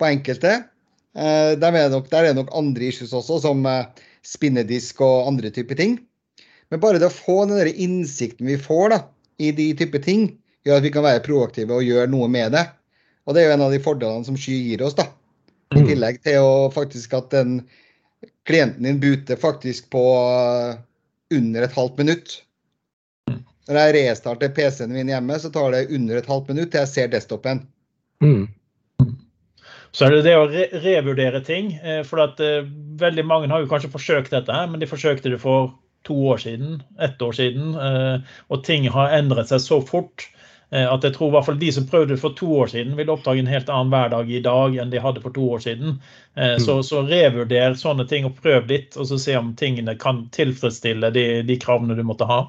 på 0.00 0.08
enkelte. 0.10 0.56
Uh, 1.16 1.56
der 1.58 1.74
er, 1.74 1.88
nok, 1.92 2.10
der 2.12 2.30
er 2.30 2.36
nok 2.38 2.52
andre 2.56 2.90
issues 2.90 3.14
også, 3.16 3.40
som 3.42 3.64
eh, 3.66 4.06
spinnedisk 4.26 5.00
og 5.02 5.30
andre 5.32 5.50
typer 5.54 5.78
ting. 5.78 5.98
Men 6.70 6.82
bare 6.82 7.00
det 7.02 7.08
å 7.10 7.14
få 7.14 7.42
den 7.48 7.58
der 7.58 7.70
innsikten 7.72 8.46
vi 8.46 8.58
får 8.60 8.92
da, 8.94 9.00
i 9.42 9.50
de 9.56 9.72
typer 9.78 10.02
ting, 10.04 10.28
gjør 10.66 10.78
at 10.78 10.86
vi 10.86 10.92
kan 10.94 11.06
være 11.06 11.24
proaktive 11.24 11.74
og 11.74 11.86
gjøre 11.86 12.10
noe 12.12 12.28
med 12.30 12.54
det. 12.54 12.68
Og 13.26 13.34
det 13.34 13.42
er 13.42 13.50
jo 13.50 13.56
en 13.56 13.66
av 13.66 13.74
de 13.74 13.82
fordelene 13.82 14.26
som 14.26 14.38
Sky 14.38 14.54
gir 14.68 14.84
oss. 14.86 14.94
da. 14.98 15.08
I 15.70 15.80
mm. 15.80 15.86
tillegg 15.86 16.22
til 16.26 16.42
å 16.42 16.54
faktisk 16.74 17.12
at 17.14 17.30
den 17.34 17.60
klienten 18.48 18.86
din 18.88 19.00
buter 19.02 19.38
faktisk 19.38 19.90
på 19.94 20.04
eh, 20.18 20.78
under 21.36 21.66
et 21.66 21.76
halvt 21.76 22.00
minutt. 22.02 22.32
Mm. 23.30 23.42
Når 23.68 23.80
jeg 23.80 23.96
restarter 23.98 24.54
PC-en 24.56 24.94
min 24.94 25.12
hjemme, 25.12 25.36
så 25.38 25.52
tar 25.54 25.76
det 25.76 25.86
under 25.94 26.18
et 26.18 26.30
halvt 26.30 26.50
minutt 26.50 26.72
til 26.72 26.82
jeg 26.82 26.92
ser 26.94 27.12
desktopen. 27.12 27.62
Mm. 28.24 28.48
Så 29.94 30.06
er 30.06 30.14
det 30.14 30.24
det 30.26 30.34
å 30.38 30.48
re 30.50 30.66
revurdere 30.82 31.42
ting. 31.46 31.72
Eh, 31.82 32.02
for 32.06 32.22
at 32.22 32.42
uh, 32.42 32.66
veldig 33.00 33.24
mange 33.26 33.50
har 33.50 33.62
jo 33.62 33.70
kanskje 33.70 33.92
forsøkt 33.94 34.34
dette, 34.34 34.54
her, 34.54 34.68
men 34.70 34.82
de 34.82 34.90
forsøkte 34.90 35.32
det 35.32 35.40
for 35.42 35.72
to 36.06 36.16
år 36.32 36.42
siden, 36.42 36.78
ett 37.02 37.22
år 37.22 37.34
siden. 37.36 37.74
Uh, 37.78 38.36
og 38.50 38.62
ting 38.66 38.86
har 38.90 39.14
endret 39.18 39.50
seg 39.50 39.62
så 39.62 39.80
fort 39.86 40.26
at 40.70 41.02
jeg 41.02 41.16
tror 41.16 41.32
i 41.32 41.34
hvert 41.34 41.46
fall 41.48 41.56
de 41.58 41.70
som 41.74 41.86
prøvde 41.90 42.14
det 42.14 42.20
for 42.22 42.36
to 42.38 42.46
år 42.62 42.68
siden, 42.70 42.92
vil 42.94 43.10
oppdage 43.10 43.42
en 43.42 43.50
helt 43.50 43.72
annen 43.72 43.90
hverdag 43.90 44.30
i 44.30 44.42
dag 44.44 44.76
enn 44.78 44.92
de 44.92 45.00
hadde 45.02 45.22
for 45.24 45.34
to 45.34 45.48
år 45.56 45.64
siden. 45.64 45.96
Så, 46.36 46.76
mm. 46.76 46.84
så 46.86 47.02
revurder 47.08 47.74
sånne 47.74 48.06
ting 48.06 48.28
og 48.28 48.38
prøv 48.38 48.70
litt, 48.70 48.94
og 48.94 49.08
så 49.10 49.18
se 49.18 49.34
om 49.34 49.50
tingene 49.58 49.96
kan 49.98 50.28
tilfredsstille 50.36 51.10
de, 51.16 51.26
de 51.42 51.58
kravene 51.58 51.98
du 51.98 52.04
måtte 52.06 52.28
ha. 52.30 52.44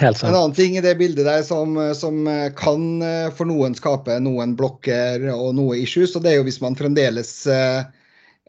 En 0.00 0.34
annen 0.34 0.52
ting 0.52 0.76
i 0.76 0.80
det 0.80 0.94
bildet 0.98 1.24
der 1.24 1.42
som, 1.42 1.94
som, 1.94 2.24
kan 2.56 3.02
eh, 3.02 3.28
for 3.30 3.46
noen 3.46 3.76
skape 3.78 4.16
noen 4.18 4.56
blokker 4.58 5.28
og 5.30 5.52
noe 5.54 5.78
issues, 5.78 6.16
og 6.18 6.24
det 6.24 6.32
er 6.32 6.40
jo 6.40 6.46
hvis 6.48 6.58
man 6.64 6.74
fremdeles 6.74 7.30
eh, 7.46 7.84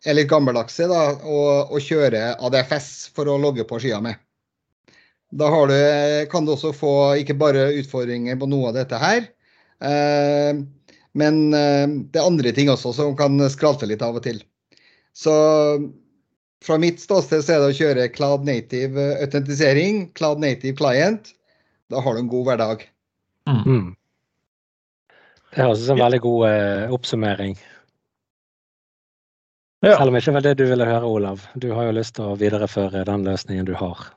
er 0.06 0.18
litt 0.18 0.32
gammeldagse 0.32 0.89
da, 0.89 1.04
og, 1.22 1.70
og 1.70 1.86
kjører 1.86 2.41
ADFS 2.41 2.89
for 3.13 3.30
å 3.30 3.38
logge 3.41 3.68
på 3.70 3.78
skia 3.84 4.02
med. 4.02 4.18
Da 5.33 5.49
du, 5.67 5.75
kan 6.31 6.45
du 6.45 6.53
også 6.53 6.71
få 6.75 6.93
ikke 7.21 7.38
bare 7.39 7.71
utfordringer 7.79 8.38
på 8.39 8.47
noe 8.49 8.69
av 8.69 8.77
dette 8.77 8.99
her, 9.01 9.25
eh, 9.83 10.59
men 11.15 11.39
eh, 11.55 11.85
det 12.11 12.19
er 12.21 12.27
andre 12.27 12.53
ting 12.55 12.69
også 12.71 12.93
som 12.95 13.15
kan 13.17 13.39
skralte 13.51 13.89
litt 13.89 14.03
av 14.05 14.19
og 14.19 14.25
til. 14.27 14.41
Så 15.15 15.33
fra 16.65 16.77
mitt 16.81 17.01
ståsted 17.01 17.43
så 17.45 17.55
er 17.55 17.61
det 17.61 17.71
å 17.71 17.77
kjøre 17.77 18.09
Cloud 18.13 18.47
Native 18.47 19.11
autentisering, 19.23 20.09
Cloud 20.17 20.41
Native 20.43 20.75
Client. 20.77 21.31
Da 21.91 22.01
har 22.01 22.15
du 22.15 22.23
en 22.23 22.31
god 22.31 22.49
hverdag. 22.49 22.89
Mm. 23.49 23.61
mm. 23.65 23.95
Det 25.55 25.63
høres 25.63 25.79
ut 25.79 25.88
som 25.88 25.95
en 25.95 26.03
veldig 26.03 26.19
god 26.25 26.41
eh, 26.49 26.91
oppsummering. 26.91 27.53
Ja. 29.85 29.93
Selv 29.99 30.09
om 30.09 30.17
det 30.17 30.23
ikke 30.23 30.41
det 30.43 30.55
du 30.59 30.65
ville 30.67 30.88
høre, 30.89 31.07
Olav. 31.07 31.45
Du 31.55 31.69
har 31.77 31.88
jo 31.88 31.93
lyst 31.95 32.17
til 32.17 32.31
å 32.31 32.38
videreføre 32.39 33.05
den 33.07 33.23
løsningen 33.27 33.67
du 33.67 33.75
har. 33.77 34.07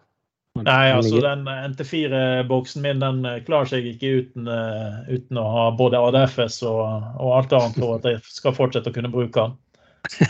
Nei, 0.67 0.91
altså 0.95 1.21
den 1.23 1.47
NT4-boksen 1.47 2.85
min 2.85 3.03
den 3.03 3.23
eh, 3.29 3.41
klarer 3.47 3.71
seg 3.71 3.87
ikke 3.91 4.13
uten, 4.23 4.49
uh, 4.51 5.01
uten 5.11 5.41
å 5.41 5.47
ha 5.55 5.67
både 5.79 6.01
ADFS 6.09 6.61
og, 6.67 6.83
og, 7.19 7.31
alt 7.37 7.55
annet 7.59 7.79
for 7.79 7.99
at 7.99 8.09
jeg 8.09 8.23
skal 8.27 8.57
fortsette 8.57 8.93
å 8.93 8.97
kunne 8.97 9.13
bruke 9.13 9.45
den. 9.45 9.57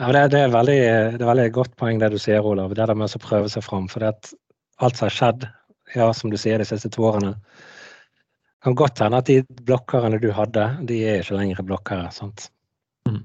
ja, 0.00 0.10
det, 0.14 0.24
det, 0.34 0.42
er 0.42 0.52
veldig, 0.54 0.80
det 1.16 1.22
er 1.22 1.30
veldig 1.32 1.48
godt 1.56 1.76
poeng 1.80 2.02
det 2.02 2.12
du 2.14 2.18
sier, 2.20 2.44
Olav. 2.44 2.74
Det 2.74 2.84
der 2.90 2.98
med 2.98 3.14
å 3.14 3.24
prøve 3.24 3.50
seg 3.52 3.64
fram. 3.64 3.88
For 3.92 4.04
det 4.04 4.12
at 4.16 4.32
alt 4.84 4.98
som 5.00 5.08
har 5.08 5.16
skjedd 5.16 5.48
ja, 5.94 6.12
som 6.14 6.30
du 6.30 6.38
sier, 6.38 6.58
de 6.58 6.66
siste 6.68 6.90
to 6.92 7.06
årene. 7.08 7.34
Kan 8.64 8.76
godt 8.78 9.00
hende 9.02 9.20
at 9.22 9.28
de 9.30 9.42
blokkerne 9.66 10.18
du 10.22 10.30
hadde, 10.34 10.64
de 10.88 11.02
er 11.06 11.22
ikke 11.22 11.38
lenger 11.38 11.64
blokkere. 11.66 12.10
sant? 12.12 12.48
Mm. 13.08 13.22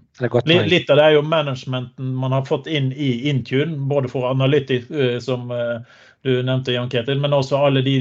Litt 0.70 0.92
av 0.94 1.00
det 1.00 1.06
er 1.06 1.16
jo 1.18 1.24
managementen 1.28 2.14
man 2.16 2.36
har 2.36 2.46
fått 2.48 2.70
inn 2.72 2.92
i 2.94 3.28
Intune, 3.32 3.76
både 3.90 4.12
for 4.12 4.30
Analytic, 4.30 4.90
eh, 4.92 5.18
som 5.24 5.52
eh, 5.52 5.82
du 6.24 6.44
nevnte, 6.44 6.74
Jan 6.74 6.90
Ketil, 6.92 7.20
men 7.20 7.36
også 7.36 7.60
alle 7.68 7.84
de, 7.86 7.96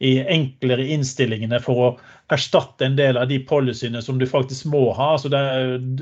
enklere 0.00 0.86
innstillingene 0.94 1.60
for 1.62 1.82
å 1.82 1.90
erstatte 2.34 2.86
en 2.86 2.96
del 2.98 3.16
av 3.16 3.30
de 3.30 3.38
policyene 3.48 4.02
som 4.04 4.18
du 4.18 4.26
faktisk 4.28 4.68
må 4.70 4.88
ha. 4.98 5.12
Så 5.18 5.30
det, 5.32 5.42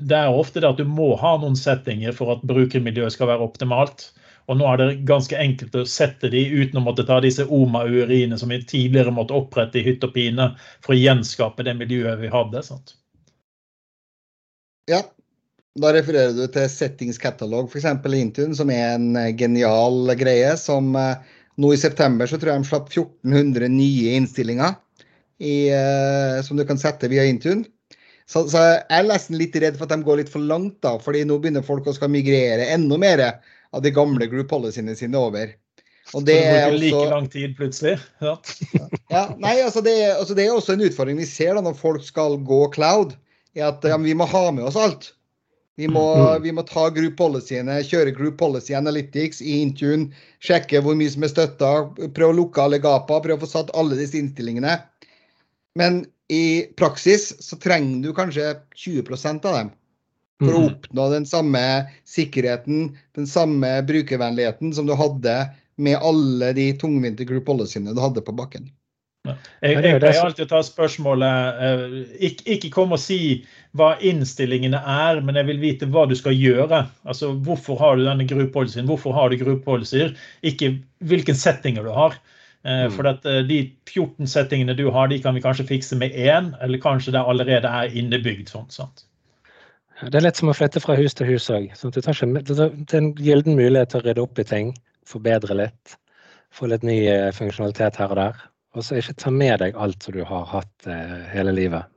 det 0.02 0.16
er 0.18 0.32
ofte 0.32 0.62
det 0.62 0.72
at 0.72 0.80
du 0.80 0.88
må 0.88 1.14
ha 1.20 1.36
noen 1.42 1.56
settinger 1.58 2.16
for 2.16 2.34
at 2.34 2.46
brukermiljøet 2.48 3.14
skal 3.14 3.30
være 3.32 3.46
optimalt. 3.46 4.08
Og 4.46 4.60
nå 4.60 4.66
er 4.70 4.78
det 4.78 5.06
ganske 5.08 5.38
enkelt 5.38 5.74
å 5.74 5.86
sette 5.90 6.30
de 6.30 6.44
uten 6.46 6.78
å 6.78 6.84
måtte 6.86 7.06
ta 7.06 7.18
disse 7.22 7.44
OMA-uriene 7.44 8.38
som 8.38 8.52
vi 8.52 8.60
tidligere 8.62 9.14
måtte 9.14 9.34
opprette 9.34 9.80
i 9.80 9.84
hytt 9.86 10.06
og 10.06 10.14
pine 10.14 10.52
for 10.84 10.94
å 10.94 11.00
gjenskape 11.00 11.66
det 11.66 11.74
miljøet 11.80 12.22
vi 12.22 12.30
hadde. 12.30 12.62
sant? 12.66 12.94
Ja, 14.86 15.02
da 15.76 15.90
refererer 15.92 16.32
du 16.32 16.46
til 16.48 16.68
Settings 16.70 17.18
Catalog 17.20 17.66
f.eks. 17.68 17.88
i 17.90 18.20
Intune, 18.20 18.54
som 18.56 18.70
er 18.70 18.94
en 18.94 19.10
eh, 19.18 19.32
genial 19.36 20.14
greie. 20.16 20.54
som 20.56 20.94
eh, 20.96 21.18
Nå 21.57 21.73
i 21.73 21.81
september 21.81 22.29
så 22.29 22.38
tror 22.40 22.53
jeg 22.53 22.64
de 22.64 22.69
slapp 22.69 22.90
1400 22.92 23.71
nye 23.73 24.16
innstillinger 24.19 24.77
i, 25.40 25.73
uh, 25.73 26.42
som 26.45 26.59
du 26.59 26.64
kan 26.69 26.81
sette 26.81 27.09
via 27.12 27.25
Intune. 27.29 27.64
Så, 28.27 28.42
så, 28.51 28.59
jeg 28.59 28.83
er 28.90 29.07
nesten 29.07 29.38
litt 29.38 29.55
redd 29.62 29.77
for 29.79 29.87
at 29.87 29.95
de 29.95 30.07
går 30.07 30.19
litt 30.19 30.33
for 30.33 30.42
langt, 30.42 30.81
da, 30.83 30.97
fordi 30.99 31.23
nå 31.29 31.38
begynner 31.38 31.62
folk 31.66 31.87
å 31.87 31.95
skal 31.95 32.11
migrere 32.11 32.66
enda 32.75 32.99
mer 32.99 33.23
av 33.31 33.85
de 33.85 33.92
gamle 33.95 34.27
group 34.31 34.51
policyene 34.51 34.97
sine 34.99 35.21
over. 35.21 35.53
Og 36.14 36.27
det 36.27 36.37
er 36.38 36.69
også 36.69 36.81
like 36.81 37.05
lang 37.11 37.27
tid 37.31 37.55
plutselig? 37.59 37.97
Ja. 38.23 38.37
ja 39.14 39.23
nei, 39.42 39.57
altså 39.62 39.83
det, 39.83 39.95
altså 40.14 40.37
det, 40.38 40.47
er 40.47 40.55
også 40.55 40.77
en 40.77 40.85
utfordring 40.87 41.19
vi 41.19 41.29
ser 41.29 41.57
da 41.57 41.64
når 41.66 41.79
folk 41.79 42.05
skal 42.07 42.38
gå 42.47 42.61
cloud. 42.75 43.16
er 43.57 43.71
at 43.71 43.87
ja, 43.87 43.99
Vi 43.99 44.14
må 44.14 44.29
ha 44.31 44.45
med 44.55 44.66
oss 44.69 44.79
alt. 44.79 45.11
Vi 45.76 45.88
må, 45.92 46.02
mm. 46.16 46.42
vi 46.42 46.52
må 46.56 46.62
ta 46.64 46.86
group 46.88 47.18
policyene, 47.18 47.82
kjøre 47.84 48.14
group 48.16 48.38
policy 48.40 48.72
analytics 48.76 49.42
i 49.44 49.58
Intune, 49.60 50.08
sjekke 50.40 50.80
hvor 50.80 50.96
mye 50.96 51.12
som 51.12 51.26
er 51.26 51.32
støtta, 51.32 51.72
prøve 52.16 52.32
å 52.32 52.36
lukke 52.38 52.62
alle 52.62 52.80
gaper. 52.80 53.20
prøve 53.24 53.36
å 53.36 53.44
få 53.44 53.50
satt 53.50 53.74
alle 53.76 53.98
disse 53.98 54.16
innstillingene. 54.16 54.78
Men 55.76 56.06
i 56.32 56.72
praksis 56.80 57.28
så 57.44 57.58
trenger 57.60 58.08
du 58.08 58.14
kanskje 58.16 58.54
20% 58.72 59.44
av 59.50 59.58
dem 59.60 59.74
for 60.40 60.52
å 60.52 60.62
mm. 60.62 60.70
oppnå 60.70 61.04
den 61.12 61.28
samme 61.28 61.62
sikkerheten, 62.08 62.90
den 63.16 63.28
samme 63.28 63.76
brukervennligheten 63.88 64.72
som 64.76 64.88
du 64.88 64.96
hadde 64.96 65.36
med 65.76 66.00
alle 66.00 66.52
de 66.56 66.70
tungvinte 66.80 67.24
group 67.28 67.46
policyene 67.48 67.92
du 67.92 68.00
hadde 68.00 68.24
på 68.24 68.34
bakken. 68.36 68.68
Jeg, 69.34 69.76
jeg 69.76 69.98
pleier 70.00 70.22
alltid 70.22 70.46
å 70.46 70.50
ta 70.54 70.62
spørsmålet 70.64 71.62
eh, 71.66 71.96
ikke, 72.28 72.46
ikke 72.56 72.72
kom 72.74 72.94
og 72.96 73.00
si 73.02 73.20
hva 73.76 73.94
innstillingene 74.04 74.78
er, 74.78 75.20
men 75.24 75.36
jeg 75.38 75.48
vil 75.50 75.60
vite 75.62 75.88
hva 75.92 76.06
du 76.08 76.14
skal 76.18 76.36
gjøre. 76.36 76.84
Altså 77.08 77.32
Hvorfor 77.46 77.80
har 77.80 77.98
du 77.98 78.06
denne 78.06 78.26
group 78.28 78.54
policyen, 78.54 78.88
hvorfor 78.88 79.16
har 79.16 79.30
du 79.30 79.38
group 79.40 79.64
policyer, 79.66 80.14
ikke 80.46 80.76
hvilke 81.04 81.36
settinger 81.36 81.86
du 81.86 81.92
har. 81.96 82.16
Eh, 82.66 82.86
mm. 82.86 82.94
For 82.96 83.10
at 83.10 83.26
eh, 83.28 83.42
de 83.46 83.60
14 83.88 84.30
settingene 84.30 84.76
du 84.78 84.88
har, 84.90 85.10
de 85.12 85.20
kan 85.22 85.36
vi 85.36 85.44
kanskje 85.44 85.68
fikse 85.68 85.98
med 85.98 86.16
én, 86.16 86.54
eller 86.64 86.82
kanskje 86.82 87.14
det 87.14 87.22
allerede 87.22 87.70
er 87.82 87.92
innebygd. 87.94 88.50
sånn, 88.50 88.70
sant? 88.74 89.06
Det 90.02 90.18
er 90.18 90.26
lett 90.26 90.36
som 90.36 90.50
å 90.52 90.56
flytte 90.56 90.82
fra 90.84 90.96
hus 90.98 91.14
til 91.16 91.30
hus 91.30 91.46
òg. 91.52 91.70
Sånn 91.78 91.94
det 91.94 92.02
er 92.04 92.98
en 92.98 93.14
gylden 93.16 93.56
mulighet 93.56 93.94
til 93.94 94.02
å 94.02 94.04
rydde 94.04 94.26
opp 94.26 94.40
i 94.42 94.44
ting, 94.44 94.74
forbedre 95.08 95.56
litt. 95.56 95.96
Få 96.52 96.68
litt 96.68 96.84
ny 96.84 96.98
funksjonalitet 97.36 97.96
her 98.00 98.12
og 98.12 98.20
der. 98.20 98.42
Og 98.76 98.84
så 98.84 98.98
ikke 99.00 99.16
ta 99.16 99.32
med 99.32 99.58
deg 99.62 99.76
alt 99.80 100.04
som 100.04 100.14
du 100.16 100.22
har 100.28 100.46
hatt 100.50 100.88
eh, 100.90 101.18
hele 101.32 101.54
livet. 101.56 101.88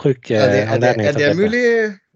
Bruk 0.00 0.30
eh, 0.32 0.40
Er 0.40 0.52
det, 0.52 0.60
er 0.62 0.74
anledningen 0.76 1.10
er 1.10 1.18
til 1.18 1.24
å 1.26 1.34
flytte. 1.34 1.40
mulig, 1.42 1.64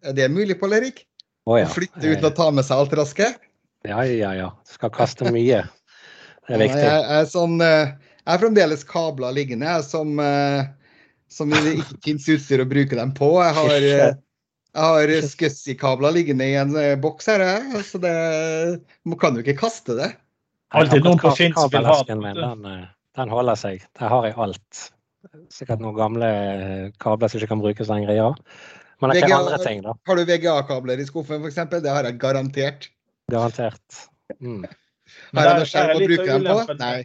er 0.08 0.16
det 0.16 0.28
mulig 0.32 0.56
Pål 0.60 0.78
Erik? 0.78 1.04
Å 1.50 1.58
ja. 1.60 1.66
Å 1.68 1.74
flytte 1.74 2.02
uten 2.06 2.28
å 2.28 2.32
ta 2.36 2.48
med 2.54 2.66
seg 2.68 2.84
alt 2.84 2.96
raske? 3.02 3.32
Eh, 3.34 3.48
Ja, 3.90 4.04
ja, 4.06 4.30
ja. 4.38 4.48
Skal 4.70 4.92
kaste 4.94 5.26
mye. 5.34 5.64
Det 6.46 6.54
er 6.54 6.60
viktig. 6.62 6.82
Jeg, 6.86 7.06
er 7.18 7.24
sånn, 7.30 7.56
eh, 7.66 7.92
jeg 8.22 8.30
har 8.30 8.42
fremdeles 8.42 8.84
kabler 8.86 9.34
liggende 9.34 9.74
som, 9.82 10.14
eh, 10.22 10.68
som 11.30 11.50
det 11.50 11.76
ikke 11.80 11.98
fins 12.06 12.28
utstyr 12.30 12.62
å 12.62 12.68
bruke 12.70 12.98
dem 12.98 13.10
på. 13.18 13.32
Jeg 13.42 13.56
har, 13.58 13.74
eh, 13.90 14.14
jeg 14.72 14.86
har 14.86 15.14
Scuzzy-kabler 15.26 16.14
liggende 16.14 16.46
i 16.46 16.54
en 16.60 16.76
eh, 16.78 16.94
boks 17.02 17.26
her, 17.28 17.44
så 17.84 17.98
det 18.00 18.14
man 19.02 19.18
kan 19.20 19.34
jo 19.34 19.42
ikke 19.44 19.58
kaste 19.66 19.98
det. 19.98 20.12
Alltid 20.72 21.02
noen 21.04 21.18
på 21.20 21.28
Akkurat 21.28 21.40
Finn 21.42 21.58
som 21.58 21.72
vil 21.74 21.90
ha 21.90 21.98
den, 22.08 22.66
eh, 22.70 22.86
den 23.18 23.32
holder 23.32 23.58
seg. 23.58 23.86
Der 23.98 24.12
har 24.12 24.28
jeg 24.28 24.36
alt. 24.40 24.84
Sikkert 25.52 25.82
noen 25.82 25.98
gamle 25.98 26.28
eh, 26.28 26.86
kabler 27.02 27.30
som 27.30 27.38
ikke 27.38 27.52
kan 27.52 27.62
brukes 27.62 27.90
lenger, 27.92 28.14
ja. 28.16 28.30
Men 29.02 29.10
det 29.10 29.18
er 29.18 29.24
ikke 29.24 29.32
VGA 29.32 29.38
andre 29.42 29.60
ting, 29.62 29.80
da. 29.84 29.94
Har 30.08 30.18
du 30.18 30.24
VGA-kabler 30.28 31.02
i 31.02 31.06
skuffen 31.06 31.42
f.eks.? 31.42 31.60
Det 31.74 31.90
har 31.90 32.06
jeg 32.06 32.18
garantert. 32.22 32.88
Garantert. 33.32 34.02
Mm. 34.38 34.64
Har 35.36 35.48
jeg 35.48 35.62
noe 35.62 35.70
skjerm 35.70 35.90
er 35.92 35.96
å 35.96 36.10
bruke 36.10 36.28
dem 36.28 36.46
på? 36.50 36.76
Nei. 36.78 36.98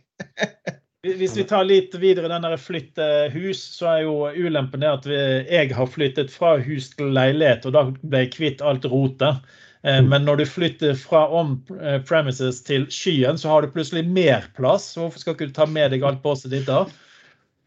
Hvis 1.18 1.38
vi 1.38 1.46
tar 1.48 1.64
litt 1.64 1.94
videre 2.02 2.30
den 2.32 2.44
der 2.44 2.60
flytte 2.60 3.06
hus, 3.32 3.62
så 3.78 3.90
er 3.94 4.00
jo 4.08 4.16
ulempen 4.34 4.82
det 4.84 4.90
at 4.90 5.06
vi, 5.08 5.20
jeg 5.48 5.72
har 5.78 5.90
flyttet 5.90 6.34
fra 6.34 6.58
hus 6.60 6.90
til 6.98 7.14
leilighet, 7.16 7.68
og 7.70 7.76
da 7.76 7.84
ble 8.02 8.26
jeg 8.26 8.34
kvitt 8.34 8.64
alt 8.66 8.88
rotet. 8.90 9.46
Eh, 9.84 10.02
Men 10.02 10.26
når 10.26 10.42
du 10.42 10.46
flytter 10.50 10.98
fra 11.00 11.26
on-premises 11.30 12.62
til 12.66 12.88
skyen, 12.94 13.38
så 13.38 13.52
har 13.52 13.62
du 13.62 13.74
plutselig 13.74 14.06
mer 14.10 14.48
plass. 14.58 14.96
Hvorfor 14.98 15.22
skal 15.22 15.38
ikke 15.38 15.50
du 15.52 15.58
ta 15.58 15.68
med 15.70 15.92
deg 15.94 16.06
alt 16.08 16.24
bosset 16.24 16.54
ditt 16.54 16.70
da? 16.70 16.86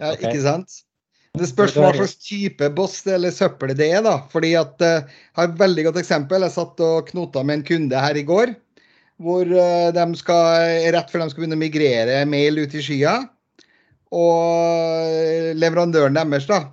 Ja. 0.01 0.15
Ikke 0.17 0.41
sant? 0.43 0.83
Det 1.39 1.47
spørs 1.47 1.77
hva 1.79 1.93
slags 1.95 2.17
type 2.27 2.67
boss 2.75 3.05
eller 3.07 3.31
søppel 3.31 3.77
det 3.79 3.93
er. 3.95 4.03
da. 4.03 4.17
Fordi 4.33 4.55
at, 4.59 4.81
eh, 4.83 5.07
Jeg 5.07 5.39
har 5.39 5.49
et 5.49 5.61
veldig 5.61 5.85
godt 5.85 6.01
eksempel. 6.03 6.43
Jeg 6.43 6.57
satt 6.57 6.81
og 6.81 7.07
knota 7.13 7.45
med 7.45 7.61
en 7.61 7.69
kunde 7.69 8.01
her 8.01 8.17
i 8.17 8.27
går. 8.27 8.57
Hvor 9.21 9.45
eh, 9.45 9.93
de 9.93 10.07
skal, 10.17 10.91
rett 10.91 11.11
før 11.11 11.23
de 11.23 11.31
skal 11.31 11.45
begynne 11.45 11.59
å 11.59 11.63
migrere 11.63 12.27
mail 12.27 12.59
ut 12.59 12.75
i 12.75 12.83
skya. 12.83 13.29
Og 14.11 15.55
leverandøren 15.55 16.17
deres 16.19 16.49
da, 16.51 16.65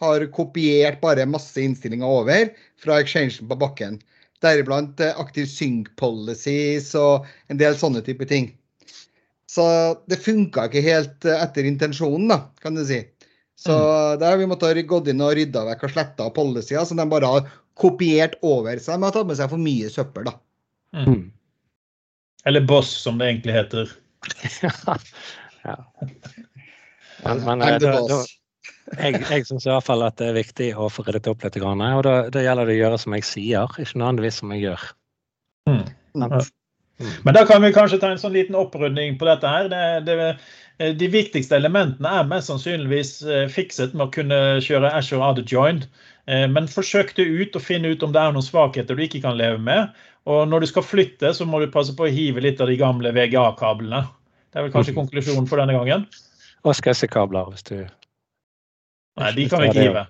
har 0.00 0.24
kopiert 0.32 1.02
bare 1.02 1.26
masse 1.28 1.58
innstillinger 1.60 2.06
over 2.06 2.48
fra 2.80 3.00
exchangen 3.02 3.50
på 3.50 3.58
bakken. 3.60 3.98
Deriblant 4.44 5.00
eh, 5.02 5.16
aktiv 5.18 5.48
sync 5.50 5.90
policies 5.98 6.92
og 6.98 7.26
en 7.50 7.60
del 7.60 7.76
sånne 7.78 8.04
type 8.06 8.28
ting. 8.30 8.52
Så 9.48 9.64
det 10.10 10.20
funka 10.22 10.68
ikke 10.68 10.84
helt 10.84 11.26
eh, 11.26 11.40
etter 11.42 11.68
intensjonen, 11.68 12.28
da, 12.30 12.42
kan 12.62 12.78
du 12.78 12.84
si. 12.86 13.00
Så 13.58 13.74
der 14.20 14.30
har 14.30 14.36
vi 14.38 14.46
måttet 14.46 14.84
gått 14.86 15.08
inn 15.10 15.22
og 15.24 15.32
rydda 15.34 15.64
vekk 15.72 15.88
og 15.88 15.90
sletta 15.90 16.28
policyer 16.30 16.84
som 16.86 17.00
de 17.00 17.08
bare 17.10 17.26
har 17.26 17.48
kopiert 17.78 18.36
over. 18.46 18.78
seg 18.78 19.00
de 19.00 19.08
har 19.08 19.16
tatt 19.16 19.26
med 19.26 19.38
seg 19.40 19.50
for 19.50 19.62
mye 19.62 19.90
søppel, 19.90 20.28
da. 20.30 20.36
Mm. 20.94 21.24
Eller 22.46 22.62
boss, 22.70 22.92
som 23.02 23.18
det 23.18 23.32
egentlig 23.32 23.56
heter. 23.58 23.90
ja. 25.66 25.78
Men, 27.24 27.40
men 27.42 27.62
eh, 27.62 27.66
I'm 27.66 27.80
the 27.80 27.86
da, 27.86 27.98
boss. 27.98 28.37
Jeg, 28.96 29.22
jeg 29.22 29.46
syns 29.48 29.66
i 29.66 29.72
hvert 29.72 29.86
fall 29.86 30.04
at 30.06 30.18
det 30.20 30.30
er 30.30 30.38
viktig 30.38 30.68
å 30.78 30.88
få 30.92 31.04
ryddet 31.06 31.28
opp 31.30 31.44
litt. 31.44 31.58
grann, 31.60 31.82
Og 31.82 32.04
da, 32.06 32.14
da 32.32 32.44
gjelder 32.44 32.68
det 32.68 32.78
å 32.78 32.82
gjøre 32.82 33.00
som 33.02 33.16
jeg 33.16 33.26
sier, 33.26 33.74
ikke 33.78 34.00
nødvendigvis 34.00 34.40
som 34.42 34.54
jeg 34.54 34.64
gjør. 34.66 34.86
Mm. 35.68 35.82
Mm. 36.18 37.12
Men 37.24 37.36
da 37.36 37.44
kan 37.46 37.62
vi 37.62 37.74
kanskje 37.74 38.00
ta 38.02 38.10
en 38.10 38.20
sånn 38.20 38.34
liten 38.34 38.56
opprydning 38.58 39.18
på 39.20 39.28
dette 39.28 39.50
her. 39.50 39.68
Det, 39.70 39.82
det, 40.08 40.30
eh, 40.78 40.94
de 40.98 41.10
viktigste 41.12 41.58
elementene 41.58 42.14
er 42.20 42.30
mest 42.30 42.50
sannsynligvis 42.50 43.12
eh, 43.26 43.46
fikset 43.52 43.94
med 43.94 44.08
å 44.08 44.14
kunne 44.14 44.38
kjøre 44.64 44.90
Azure 44.98 45.24
out 45.24 45.42
of 45.42 45.50
joint. 45.50 45.88
Men 46.28 46.66
forsøk 46.68 47.14
det 47.16 47.24
ut 47.24 47.54
og 47.56 47.62
finne 47.64 47.88
ut 47.88 48.02
om 48.04 48.10
det 48.12 48.20
er 48.20 48.34
noen 48.34 48.44
svakheter 48.44 48.98
du 48.98 49.00
ikke 49.00 49.22
kan 49.24 49.38
leve 49.38 49.62
med. 49.64 49.94
Og 50.28 50.42
når 50.44 50.60
du 50.60 50.68
skal 50.68 50.84
flytte, 50.84 51.30
så 51.32 51.46
må 51.48 51.62
du 51.62 51.70
passe 51.72 51.94
på 51.96 52.04
å 52.04 52.10
hive 52.12 52.42
litt 52.44 52.60
av 52.60 52.68
de 52.68 52.76
gamle 52.76 53.14
VGA-kablene. 53.16 54.02
Det 54.52 54.60
er 54.60 54.66
vel 54.66 54.74
kanskje 54.74 54.96
konklusjonen 54.98 55.48
for 55.48 55.60
denne 55.62 55.72
gangen? 55.78 56.04
Og 56.68 57.08
kabler 57.08 57.48
hvis 57.48 57.64
du 57.64 57.76
Nei, 59.18 59.32
de 59.36 59.48
kan 59.50 59.62
vi 59.62 59.70
ikke 59.72 59.86
hive. 59.88 60.04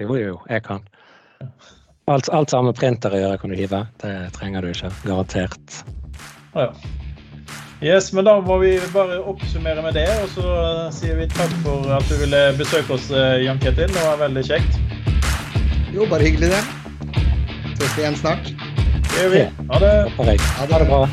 Jo, 0.00 0.16
jo, 0.16 0.40
jeg 0.50 0.64
kan. 0.66 0.82
Alt, 2.10 2.28
alt 2.34 2.50
som 2.50 2.62
har 2.62 2.72
med 2.72 2.78
printer 2.78 3.14
å 3.14 3.20
gjøre, 3.20 3.38
kan 3.38 3.52
du 3.52 3.56
hive. 3.56 3.84
Det 4.02 4.12
trenger 4.36 4.64
du 4.64 4.72
ikke. 4.72 4.90
Garantert. 5.06 5.78
Ja. 6.56 6.72
Yes, 7.82 8.12
men 8.14 8.26
da 8.28 8.36
må 8.40 8.60
vi 8.62 8.76
bare 8.94 9.18
oppsummere 9.26 9.82
med 9.82 9.96
det, 9.98 10.06
og 10.22 10.28
så 10.36 10.52
sier 10.94 11.16
vi 11.18 11.26
takk 11.32 11.50
for 11.64 11.88
at 11.96 12.06
du 12.10 12.14
ville 12.20 12.42
besøke 12.58 12.94
oss, 12.94 13.08
eh, 13.10 13.42
Jan 13.42 13.58
Ketil. 13.62 13.90
Det 13.90 14.06
var 14.06 14.20
veldig 14.22 14.44
kjekt. 14.46 14.78
Jo, 15.94 16.06
bare 16.10 16.28
hyggelig, 16.28 16.52
det. 16.54 16.62
Ses 17.74 17.98
igjen 17.98 18.18
snart. 18.18 18.52
Det 19.10 19.24
gjør 19.24 19.34
vi. 19.34 19.44
Ha 19.72 19.82
det. 19.82 19.94
Ha 20.60 20.70
det 20.70 20.84
bra. 20.86 21.04